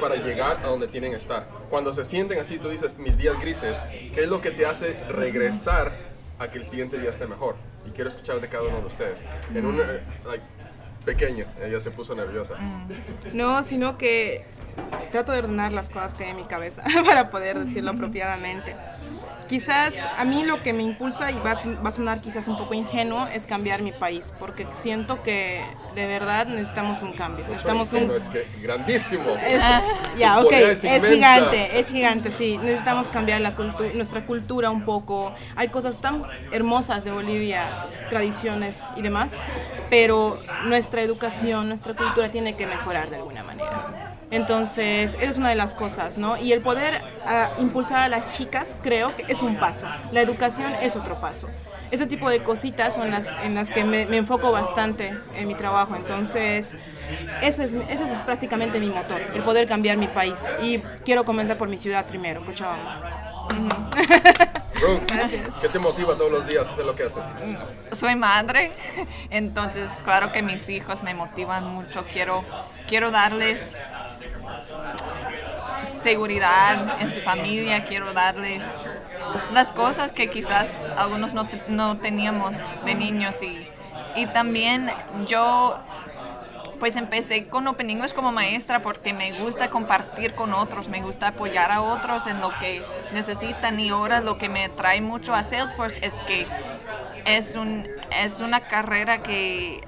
para 0.00 0.16
llegar 0.16 0.60
a 0.64 0.68
donde 0.68 0.88
tienen 0.88 1.12
que 1.12 1.18
estar? 1.18 1.46
Cuando 1.68 1.92
se 1.92 2.04
sienten 2.04 2.38
así, 2.38 2.58
tú 2.58 2.68
dices, 2.68 2.96
mis 2.98 3.18
días 3.18 3.38
grises, 3.38 3.80
¿qué 4.14 4.24
es 4.24 4.28
lo 4.28 4.40
que 4.40 4.50
te 4.50 4.66
hace 4.66 5.02
regresar 5.08 5.92
a 6.38 6.48
que 6.48 6.58
el 6.58 6.64
siguiente 6.64 6.98
día 6.98 7.10
esté 7.10 7.26
mejor? 7.26 7.56
Y 7.86 7.90
quiero 7.90 8.10
escuchar 8.10 8.40
de 8.40 8.48
cada 8.48 8.64
uno 8.64 8.80
de 8.80 8.86
ustedes. 8.86 9.24
En 9.54 9.66
un, 9.66 9.80
eh, 9.80 10.02
pequeño, 11.06 11.46
ella 11.62 11.80
se 11.80 11.90
puso 11.90 12.14
nerviosa. 12.14 12.54
No, 13.32 13.64
sino 13.64 13.96
que 13.96 14.44
trato 15.10 15.32
de 15.32 15.38
ordenar 15.38 15.72
las 15.72 15.88
cosas 15.88 16.12
que 16.12 16.24
hay 16.24 16.30
en 16.30 16.36
mi 16.36 16.44
cabeza 16.44 16.82
para 17.06 17.30
poder 17.30 17.58
decirlo 17.58 17.92
apropiadamente. 17.92 18.74
Quizás 19.48 19.94
a 20.16 20.24
mí 20.24 20.42
lo 20.44 20.62
que 20.62 20.72
me 20.72 20.82
impulsa, 20.82 21.30
y 21.30 21.34
va, 21.36 21.54
va 21.84 21.88
a 21.88 21.92
sonar 21.92 22.20
quizás 22.20 22.48
un 22.48 22.56
poco 22.56 22.74
ingenuo, 22.74 23.26
es 23.32 23.46
cambiar 23.46 23.80
mi 23.82 23.92
país, 23.92 24.34
porque 24.40 24.66
siento 24.72 25.22
que 25.22 25.62
de 25.94 26.06
verdad 26.06 26.46
necesitamos 26.46 27.02
un 27.02 27.12
cambio. 27.12 27.46
Necesitamos 27.48 27.92
un, 27.92 28.10
es 28.16 28.28
que 28.28 28.46
grandísimo. 28.62 29.30
es- 29.46 29.60
ya, 30.18 30.38
ok, 30.38 30.44
Corea 30.44 30.70
es, 30.72 30.82
es 30.84 31.06
gigante, 31.06 31.78
es 31.80 31.86
gigante, 31.86 32.30
sí. 32.30 32.58
Necesitamos 32.58 33.08
cambiar 33.08 33.40
la 33.40 33.56
cultu- 33.56 33.92
nuestra 33.94 34.26
cultura 34.26 34.70
un 34.70 34.84
poco. 34.84 35.32
Hay 35.54 35.68
cosas 35.68 35.98
tan 35.98 36.24
hermosas 36.50 37.04
de 37.04 37.10
Bolivia, 37.12 37.84
tradiciones 38.10 38.90
y 38.96 39.02
demás, 39.02 39.38
pero 39.90 40.38
nuestra 40.64 41.02
educación, 41.02 41.68
nuestra 41.68 41.94
cultura 41.94 42.30
tiene 42.30 42.54
que 42.56 42.66
mejorar 42.66 43.10
de 43.10 43.16
alguna 43.16 43.44
manera. 43.44 44.05
Entonces, 44.30 45.14
esa 45.14 45.30
es 45.30 45.36
una 45.38 45.50
de 45.50 45.54
las 45.54 45.74
cosas, 45.74 46.18
¿no? 46.18 46.36
Y 46.36 46.52
el 46.52 46.60
poder 46.60 47.02
ah, 47.24 47.50
impulsar 47.58 48.02
a 48.02 48.08
las 48.08 48.28
chicas, 48.36 48.76
creo 48.82 49.14
que 49.14 49.24
es 49.28 49.42
un 49.42 49.56
paso. 49.56 49.86
La 50.12 50.20
educación 50.20 50.72
es 50.82 50.96
otro 50.96 51.20
paso. 51.20 51.48
Ese 51.92 52.06
tipo 52.06 52.28
de 52.28 52.42
cositas 52.42 52.96
son 52.96 53.12
las 53.12 53.32
en 53.44 53.54
las 53.54 53.70
que 53.70 53.84
me, 53.84 54.06
me 54.06 54.16
enfoco 54.16 54.50
bastante 54.50 55.16
en 55.36 55.46
mi 55.46 55.54
trabajo. 55.54 55.94
Entonces, 55.94 56.74
eso 57.40 57.62
es, 57.62 57.72
ese 57.72 58.02
es 58.02 58.18
prácticamente 58.24 58.80
mi 58.80 58.90
motor, 58.90 59.20
el 59.32 59.42
poder 59.42 59.68
cambiar 59.68 59.96
mi 59.96 60.08
país. 60.08 60.46
Y 60.60 60.78
quiero 61.04 61.24
comenzar 61.24 61.56
por 61.56 61.68
mi 61.68 61.78
ciudad 61.78 62.04
primero, 62.04 62.44
Cochabamba. 62.44 63.36
Brooke, 64.80 65.06
¿qué 65.60 65.68
te 65.68 65.78
motiva 65.78 66.16
todos 66.16 66.30
los 66.30 66.46
días 66.46 66.66
a 66.66 66.72
hacer 66.72 66.84
lo 66.84 66.94
que 66.94 67.04
haces? 67.04 67.26
soy 67.92 68.16
madre, 68.16 68.72
entonces 69.30 69.90
claro 70.04 70.32
que 70.32 70.42
mis 70.42 70.68
hijos 70.68 71.02
me 71.02 71.14
motivan 71.14 71.64
mucho. 71.64 72.04
Quiero, 72.12 72.44
quiero 72.88 73.10
darles 73.10 73.84
seguridad 76.06 77.02
en 77.02 77.10
su 77.10 77.20
familia, 77.20 77.84
quiero 77.84 78.12
darles 78.12 78.62
las 79.52 79.72
cosas 79.72 80.12
que 80.12 80.30
quizás 80.30 80.88
algunos 80.96 81.34
no, 81.34 81.48
no 81.66 81.96
teníamos 81.96 82.56
de 82.84 82.94
niños 82.94 83.42
y, 83.42 83.68
y 84.14 84.26
también 84.28 84.88
yo 85.26 85.76
pues 86.78 86.94
empecé 86.94 87.48
con 87.48 87.66
Open 87.66 88.00
como 88.14 88.30
maestra 88.30 88.82
porque 88.82 89.14
me 89.14 89.40
gusta 89.40 89.68
compartir 89.68 90.36
con 90.36 90.54
otros, 90.54 90.88
me 90.88 91.02
gusta 91.02 91.28
apoyar 91.28 91.72
a 91.72 91.82
otros 91.82 92.28
en 92.28 92.40
lo 92.40 92.50
que 92.60 92.84
necesitan 93.12 93.80
y 93.80 93.88
ahora 93.88 94.20
lo 94.20 94.38
que 94.38 94.48
me 94.48 94.68
trae 94.68 95.00
mucho 95.00 95.34
a 95.34 95.42
Salesforce 95.42 95.98
es 96.02 96.14
que 96.28 96.46
es, 97.24 97.56
un, 97.56 97.84
es 98.22 98.38
una 98.38 98.60
carrera 98.60 99.24
que, 99.24 99.80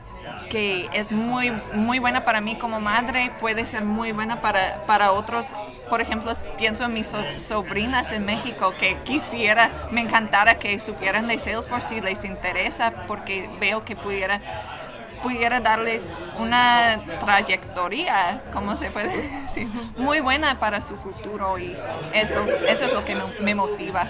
que 0.49 0.89
es 0.93 1.13
muy, 1.13 1.53
muy 1.75 1.99
buena 1.99 2.25
para 2.25 2.41
mí 2.41 2.57
como 2.57 2.81
madre, 2.81 3.31
puede 3.41 3.65
ser 3.67 3.85
muy 3.85 4.13
buena 4.13 4.41
para, 4.41 4.83
para 4.87 5.13
otros. 5.13 5.47
Por 5.89 6.01
ejemplo, 6.01 6.33
pienso 6.59 6.85
en 6.85 6.95
mis 6.95 7.07
so- 7.07 7.25
sobrinas 7.39 8.13
en 8.13 8.25
México 8.27 8.73
que 8.79 8.97
quisiera, 9.05 9.71
me 9.91 10.01
encantara 10.01 10.59
que 10.59 10.79
supieran 10.81 11.29
de 11.29 11.39
Salesforce 11.39 11.89
si 11.89 12.01
les 12.01 12.25
interesa 12.25 12.93
porque 13.07 13.49
veo 13.61 13.85
que 13.85 13.97
pudiera 13.97 14.41
pudiera 15.23 15.61
darles 15.61 16.05
una 16.39 17.01
trayectoria, 17.25 18.43
¿cómo 18.53 18.77
se 18.77 18.91
puede 18.91 19.09
decir? 19.43 19.69
Muy 19.97 20.21
buena 20.21 20.59
para 20.59 20.81
su 20.81 20.97
futuro 20.97 21.59
y 21.59 21.77
eso, 22.13 22.45
eso 22.69 22.85
es 22.87 22.93
lo 22.93 23.05
que 23.05 23.17
me, 23.41 23.55
motiva. 23.55 24.07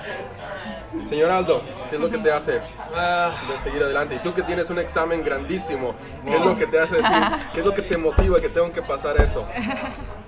Señor 1.08 1.30
Aldo, 1.30 1.62
¿qué 1.90 1.96
es 1.96 2.00
lo 2.02 2.10
que 2.10 2.18
te 2.18 2.32
hace 2.32 2.52
de 2.52 3.58
seguir 3.62 3.82
adelante? 3.82 4.14
Y 4.16 4.18
tú 4.20 4.32
que 4.32 4.42
tienes 4.42 4.70
un 4.70 4.78
examen 4.78 5.22
grandísimo, 5.22 5.94
¿qué 6.24 6.34
es 6.36 6.40
lo 6.44 6.56
que 6.56 6.66
te 6.66 6.78
hace 6.80 6.96
decir? 6.96 7.12
¿Qué 7.52 7.60
es 7.60 7.66
lo 7.66 7.74
que 7.74 7.82
te 7.82 7.96
motiva 7.98 8.40
que 8.40 8.48
tengo 8.48 8.72
que 8.72 8.82
pasar 8.82 9.20
eso? 9.20 9.46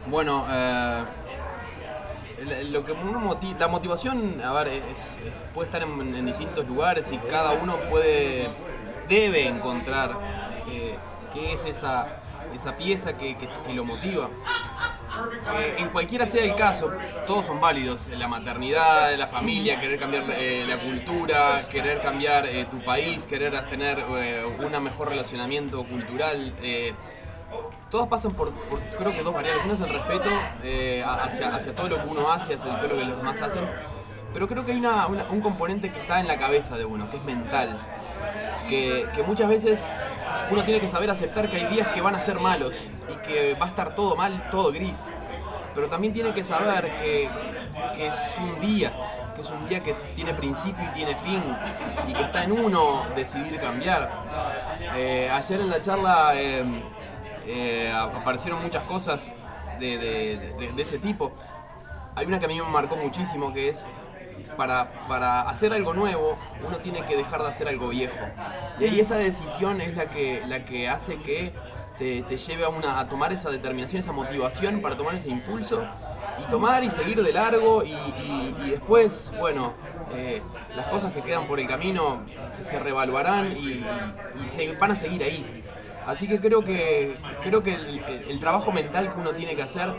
Bueno, 0.07 0.47
eh, 0.51 1.05
lo 2.71 2.85
que 2.85 2.93
uno 2.93 3.21
moti- 3.21 3.57
la 3.59 3.69
motivación, 3.69 4.41
a 4.45 4.53
ver, 4.53 4.69
es- 4.69 5.19
puede 5.55 5.67
estar 5.67 5.83
en, 5.83 6.15
en 6.15 6.27
distintos 6.27 6.67
lugares 6.67 7.11
y 7.13 7.19
cada 7.19 7.53
uno 7.53 7.77
puede, 7.91 8.49
debe 9.09 9.47
encontrar 9.47 10.11
qué 11.33 11.53
es 11.55 11.65
esa, 11.65 12.07
esa 12.55 12.77
pieza 12.77 13.17
que, 13.17 13.37
que- 13.37 13.49
que 13.49 13.73
lo 13.75 13.85
motiva. 13.85 14.29
Eh, 15.59 15.75
en 15.79 15.89
cualquiera 15.89 16.25
sea 16.27 16.45
el 16.45 16.55
caso, 16.55 16.91
todos 17.27 17.47
son 17.47 17.61
válidos. 17.61 18.09
La 18.17 18.29
maternidad, 18.29 19.15
la 19.17 19.27
familia, 19.27 19.79
querer 19.81 19.99
cambiar 19.99 20.25
eh, 20.31 20.65
la 20.69 20.79
cultura, 20.79 21.69
querer 21.69 22.01
cambiar 22.01 22.47
eh, 22.47 22.67
tu 22.71 22.83
país, 22.85 23.27
querer 23.27 23.53
tener 23.69 23.99
eh, 23.99 24.45
un 24.45 24.83
mejor 24.83 25.09
relacionamiento 25.09 25.83
cultural. 25.85 26.55
eh, 26.63 26.95
todos 27.91 28.07
pasan 28.07 28.31
por, 28.35 28.53
por, 28.53 28.79
creo 28.97 29.11
que 29.11 29.23
dos 29.25 29.35
variables. 29.35 29.65
Una 29.65 29.75
es 29.75 29.81
el 29.81 29.89
respeto 29.89 30.31
eh, 30.63 31.05
hacia, 31.05 31.55
hacia 31.57 31.75
todo 31.75 31.89
lo 31.89 31.97
que 32.01 32.07
uno 32.09 32.31
hace, 32.31 32.55
hacia 32.55 32.77
todo 32.79 32.87
lo 32.89 32.97
que 32.97 33.05
los 33.05 33.17
demás 33.17 33.43
hacen. 33.43 33.69
Pero 34.33 34.47
creo 34.47 34.65
que 34.65 34.71
hay 34.71 34.79
una- 34.79 35.09
una- 35.09 35.25
un 35.29 35.41
componente 35.41 35.91
que 35.91 35.99
está 36.01 36.21
en 36.21 36.29
la 36.29 36.39
cabeza 36.39 36.77
de 36.79 36.85
uno, 36.85 37.11
que 37.11 37.17
es 37.17 37.25
mental. 37.25 37.77
Que, 38.69 39.07
muchas 39.27 39.49
veces 39.49 39.87
uno 40.51 40.63
tiene 40.63 40.81
que 40.81 40.89
saber 40.89 41.11
aceptar 41.11 41.49
que 41.49 41.57
hay 41.57 41.67
días 41.67 41.89
que 41.89 42.01
van 42.01 42.15
a 42.15 42.21
ser 42.21 42.39
malos 42.39 42.73
y 43.09 43.15
que 43.27 43.55
va 43.55 43.67
a 43.67 43.69
estar 43.69 43.95
todo 43.95 44.17
mal, 44.17 44.49
todo 44.51 44.73
gris. 44.73 45.07
Pero 45.75 45.89
también 45.89 46.13
tiene 46.13 46.33
que 46.33 46.43
saber 46.43 46.91
que, 46.99 47.29
es 47.99 48.35
un 48.39 48.61
día, 48.61 48.93
que 49.35 49.43
es 49.43 49.51
un 49.51 49.69
día 49.69 49.81
que 49.81 49.95
tiene 50.15 50.35
principio 50.35 50.85
y 50.85 50.95
tiene 50.95 51.15
fin 51.17 51.43
y 52.09 52.13
que 52.13 52.23
está 52.23 52.45
en 52.45 52.53
uno 52.53 53.05
decidir 53.15 53.59
cambiar. 53.61 54.11
Eh, 54.97 55.29
ayer 55.31 55.61
en 55.61 55.71
la 55.71 55.81
charla 55.81 56.33
eh, 56.35 56.83
eh, 57.47 57.93
aparecieron 57.93 58.63
muchas 58.63 58.85
cosas 58.85 59.33
de 59.79 60.73
ese 60.77 60.99
tipo. 60.99 61.33
Hay 62.17 62.27
una 62.27 62.39
que 62.39 62.47
a 62.47 62.49
mí 62.49 62.61
me 62.61 62.69
marcó 62.69 62.97
muchísimo 62.97 63.53
que 63.53 63.69
es 63.69 63.87
para, 64.61 64.91
para 65.09 65.41
hacer 65.49 65.73
algo 65.73 65.95
nuevo 65.95 66.35
uno 66.69 66.77
tiene 66.81 67.01
que 67.07 67.17
dejar 67.17 67.41
de 67.43 67.49
hacer 67.49 67.67
algo 67.67 67.89
viejo. 67.89 68.19
Y 68.79 68.85
ahí 68.85 69.01
esa 69.01 69.17
decisión 69.17 69.81
es 69.81 69.97
la 69.97 70.11
que, 70.11 70.43
la 70.47 70.67
que 70.67 70.87
hace 70.87 71.17
que 71.23 71.55
te, 71.97 72.21
te 72.25 72.37
lleve 72.37 72.65
a, 72.67 72.69
una, 72.69 73.01
a 73.01 73.09
tomar 73.09 73.33
esa 73.33 73.49
determinación, 73.51 74.01
esa 74.03 74.13
motivación 74.13 74.83
para 74.83 74.99
tomar 74.99 75.15
ese 75.15 75.31
impulso 75.31 75.83
y 76.45 76.51
tomar 76.51 76.85
y 76.85 76.91
seguir 76.91 77.23
de 77.23 77.33
largo 77.33 77.83
y, 77.85 77.93
y- 77.93 78.55
después, 78.71 79.33
bueno, 79.39 79.73
eh, 80.15 80.43
las 80.77 80.87
cosas 80.89 81.13
que 81.15 81.23
quedan 81.23 81.47
por 81.47 81.59
el 81.59 81.67
camino 81.67 82.21
se, 82.53 82.63
se 82.63 82.79
revaluarán 82.79 83.53
y, 83.53 83.83
y 84.45 84.49
se 84.55 84.73
van 84.75 84.91
a 84.91 84.95
seguir 84.95 85.23
ahí. 85.23 85.65
Así 86.07 86.27
que 86.29 86.41
creo 86.41 86.63
que, 86.63 87.15
creo 87.43 87.63
que 87.63 87.75
el, 87.75 88.05
el- 88.29 88.41
trabajo 88.41 88.73
mental 88.73 89.13
que 89.13 89.21
uno 89.21 89.31
tiene 89.33 89.55
que 89.55 89.63
hacer, 89.63 89.93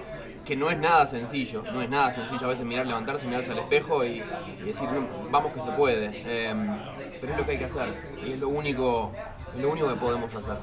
que 0.44 0.56
no 0.56 0.72
es 0.72 0.78
nada 0.80 1.06
sencillo, 1.08 1.64
no 1.72 1.82
es 1.82 1.90
nada 1.90 2.12
sencillo 2.12 2.46
a 2.48 2.50
veces 2.50 2.66
mirar, 2.66 2.88
levantarse, 2.88 3.28
mirarse 3.28 3.52
al 3.52 3.60
espejo 3.60 4.04
y, 4.04 4.22
decir, 4.66 4.90
"No, 4.92 5.08
vamos 5.30 5.54
que 5.54 5.62
se 5.62 5.72
puede. 5.72 6.06
Em, 6.50 6.76
pero 7.20 7.34
es 7.34 7.40
lo 7.40 7.46
que 7.46 7.52
hay 7.52 7.58
que 7.60 7.66
hacer 7.66 7.94
y 8.26 8.32
es 8.34 8.40
lo 8.40 8.50
único, 8.50 9.12
lo 9.58 9.70
único 9.70 9.88
que 9.90 9.96
podemos 9.96 10.34
hacer. 10.36 10.58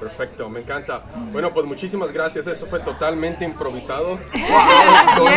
Perfecto, 0.00 0.48
me 0.48 0.60
encanta. 0.60 1.02
Bueno, 1.32 1.52
pues 1.52 1.66
muchísimas 1.66 2.12
gracias. 2.12 2.46
Eso 2.46 2.66
fue 2.66 2.80
totalmente 2.80 3.44
improvisado. 3.44 4.18
todo, 5.16 5.28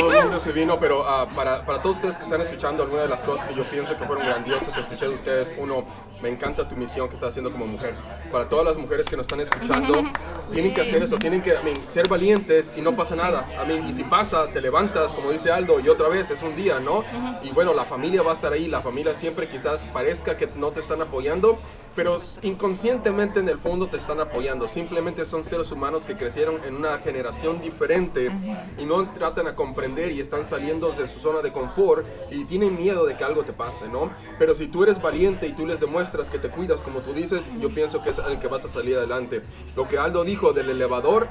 todo 0.00 0.12
el 0.12 0.22
mundo 0.22 0.38
se 0.38 0.52
vino, 0.52 0.78
pero 0.78 1.04
ah, 1.06 1.28
para, 1.34 1.64
para 1.64 1.82
todos 1.82 1.96
ustedes 1.96 2.16
que 2.16 2.24
están 2.24 2.40
escuchando, 2.40 2.82
algunas 2.82 3.04
de 3.04 3.10
las 3.10 3.24
cosas 3.24 3.46
que 3.48 3.54
yo 3.54 3.64
pienso 3.64 3.96
que 3.96 4.04
fueron 4.04 4.26
grandiosas 4.26 4.68
que 4.68 4.80
escuché 4.80 5.08
de 5.08 5.14
ustedes, 5.14 5.54
uno, 5.58 5.84
me 6.22 6.28
encanta 6.28 6.66
tu 6.66 6.76
misión 6.76 7.08
que 7.08 7.14
estás 7.14 7.30
haciendo 7.30 7.52
como 7.52 7.66
mujer. 7.66 7.94
Para 8.32 8.48
todas 8.48 8.64
las 8.64 8.76
mujeres 8.76 9.06
que 9.06 9.16
nos 9.16 9.24
están 9.24 9.40
escuchando, 9.40 10.04
tienen 10.52 10.72
que 10.72 10.80
hacer 10.80 11.02
eso, 11.02 11.18
tienen 11.18 11.42
que 11.42 11.50
I 11.50 11.64
mean, 11.64 11.76
ser 11.88 12.08
valientes 12.08 12.72
y 12.76 12.80
no 12.80 12.96
pasa 12.96 13.16
nada. 13.16 13.48
I 13.62 13.66
mean, 13.66 13.88
y 13.88 13.92
si 13.92 14.04
pasa, 14.04 14.48
te 14.48 14.60
levantas, 14.60 15.12
como 15.12 15.30
dice 15.30 15.50
Aldo, 15.50 15.80
y 15.80 15.88
otra 15.88 16.08
vez 16.08 16.30
es 16.30 16.42
un 16.42 16.56
día, 16.56 16.80
¿no? 16.80 17.04
Y 17.42 17.50
bueno, 17.50 17.74
la 17.74 17.84
familia 17.84 18.22
va 18.22 18.32
a 18.32 18.34
estar 18.34 18.52
ahí, 18.52 18.66
la 18.66 18.82
familia 18.82 19.14
siempre 19.14 19.48
quizás 19.48 19.86
parezca 19.86 20.36
que 20.36 20.48
no 20.56 20.70
te 20.70 20.80
están 20.80 21.00
apoyando, 21.00 21.58
pero 21.98 22.16
inconscientemente 22.42 23.40
en 23.40 23.48
el 23.48 23.58
fondo 23.58 23.88
te 23.88 23.96
están 23.96 24.20
apoyando. 24.20 24.68
Simplemente 24.68 25.24
son 25.24 25.42
seres 25.42 25.72
humanos 25.72 26.06
que 26.06 26.16
crecieron 26.16 26.60
en 26.64 26.76
una 26.76 26.98
generación 26.98 27.60
diferente 27.60 28.30
y 28.78 28.84
no 28.84 29.10
tratan 29.10 29.48
a 29.48 29.56
comprender 29.56 30.12
y 30.12 30.20
están 30.20 30.46
saliendo 30.46 30.92
de 30.92 31.08
su 31.08 31.18
zona 31.18 31.40
de 31.42 31.50
confort 31.50 32.06
y 32.30 32.44
tienen 32.44 32.76
miedo 32.76 33.04
de 33.04 33.16
que 33.16 33.24
algo 33.24 33.42
te 33.42 33.52
pase, 33.52 33.88
¿no? 33.88 34.12
Pero 34.38 34.54
si 34.54 34.68
tú 34.68 34.84
eres 34.84 35.02
valiente 35.02 35.48
y 35.48 35.52
tú 35.54 35.66
les 35.66 35.80
demuestras 35.80 36.30
que 36.30 36.38
te 36.38 36.50
cuidas 36.50 36.84
como 36.84 37.00
tú 37.00 37.12
dices, 37.12 37.42
yo 37.60 37.68
pienso 37.68 38.00
que 38.00 38.10
es 38.10 38.18
el 38.18 38.38
que 38.38 38.46
vas 38.46 38.64
a 38.64 38.68
salir 38.68 38.96
adelante. 38.96 39.42
Lo 39.74 39.88
que 39.88 39.98
Aldo 39.98 40.22
dijo 40.22 40.52
del 40.52 40.70
elevador, 40.70 41.28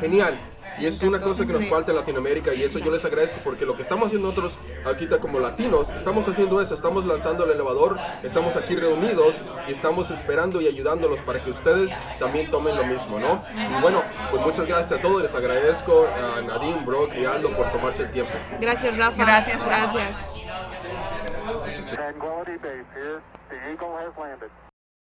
genial. 0.00 0.38
Y 0.78 0.86
es 0.86 1.00
una 1.02 1.20
cosa 1.20 1.46
que 1.46 1.52
nos 1.52 1.62
Sí. 1.62 1.68
falta 1.68 1.92
en 1.92 1.96
Latinoamérica 1.98 2.52
y 2.54 2.62
eso 2.62 2.78
yo 2.78 2.90
les 2.90 3.04
agradezco 3.04 3.38
porque 3.44 3.64
lo 3.64 3.76
que 3.76 3.82
estamos 3.82 4.06
haciendo 4.06 4.28
nosotros 4.28 4.58
aquí 4.84 5.06
como 5.20 5.38
latinos, 5.38 5.90
estamos 5.90 6.26
haciendo 6.28 6.60
eso, 6.60 6.74
estamos 6.74 7.04
lanzando 7.04 7.44
el 7.44 7.52
elevador, 7.52 7.98
estamos 8.22 8.56
aquí 8.56 8.74
reunidos 8.74 9.38
y 9.68 9.72
estamos 9.72 10.10
esperando 10.10 10.60
y 10.60 10.66
ayudándolos 10.66 11.20
para 11.22 11.40
que 11.42 11.50
ustedes 11.50 11.90
también 12.18 12.50
tomen 12.50 12.76
lo 12.76 12.84
mismo, 12.84 13.18
¿no? 13.20 13.44
Y 13.54 13.80
bueno, 13.80 14.02
pues 14.30 14.42
muchas 14.44 14.66
gracias 14.66 14.98
a 14.98 15.02
todos, 15.02 15.22
les 15.22 15.34
agradezco 15.34 16.06
a 16.06 16.40
Nadine, 16.42 16.84
Brock 16.84 17.14
y 17.14 17.24
Aldo 17.24 17.50
por 17.50 17.70
tomarse 17.70 18.02
el 18.02 18.10
tiempo. 18.10 18.32
Gracias, 18.60 18.96
Rafa. 18.96 19.24
Gracias. 19.24 19.58
Gracias. 19.64 20.16
Tranquility 21.90 22.84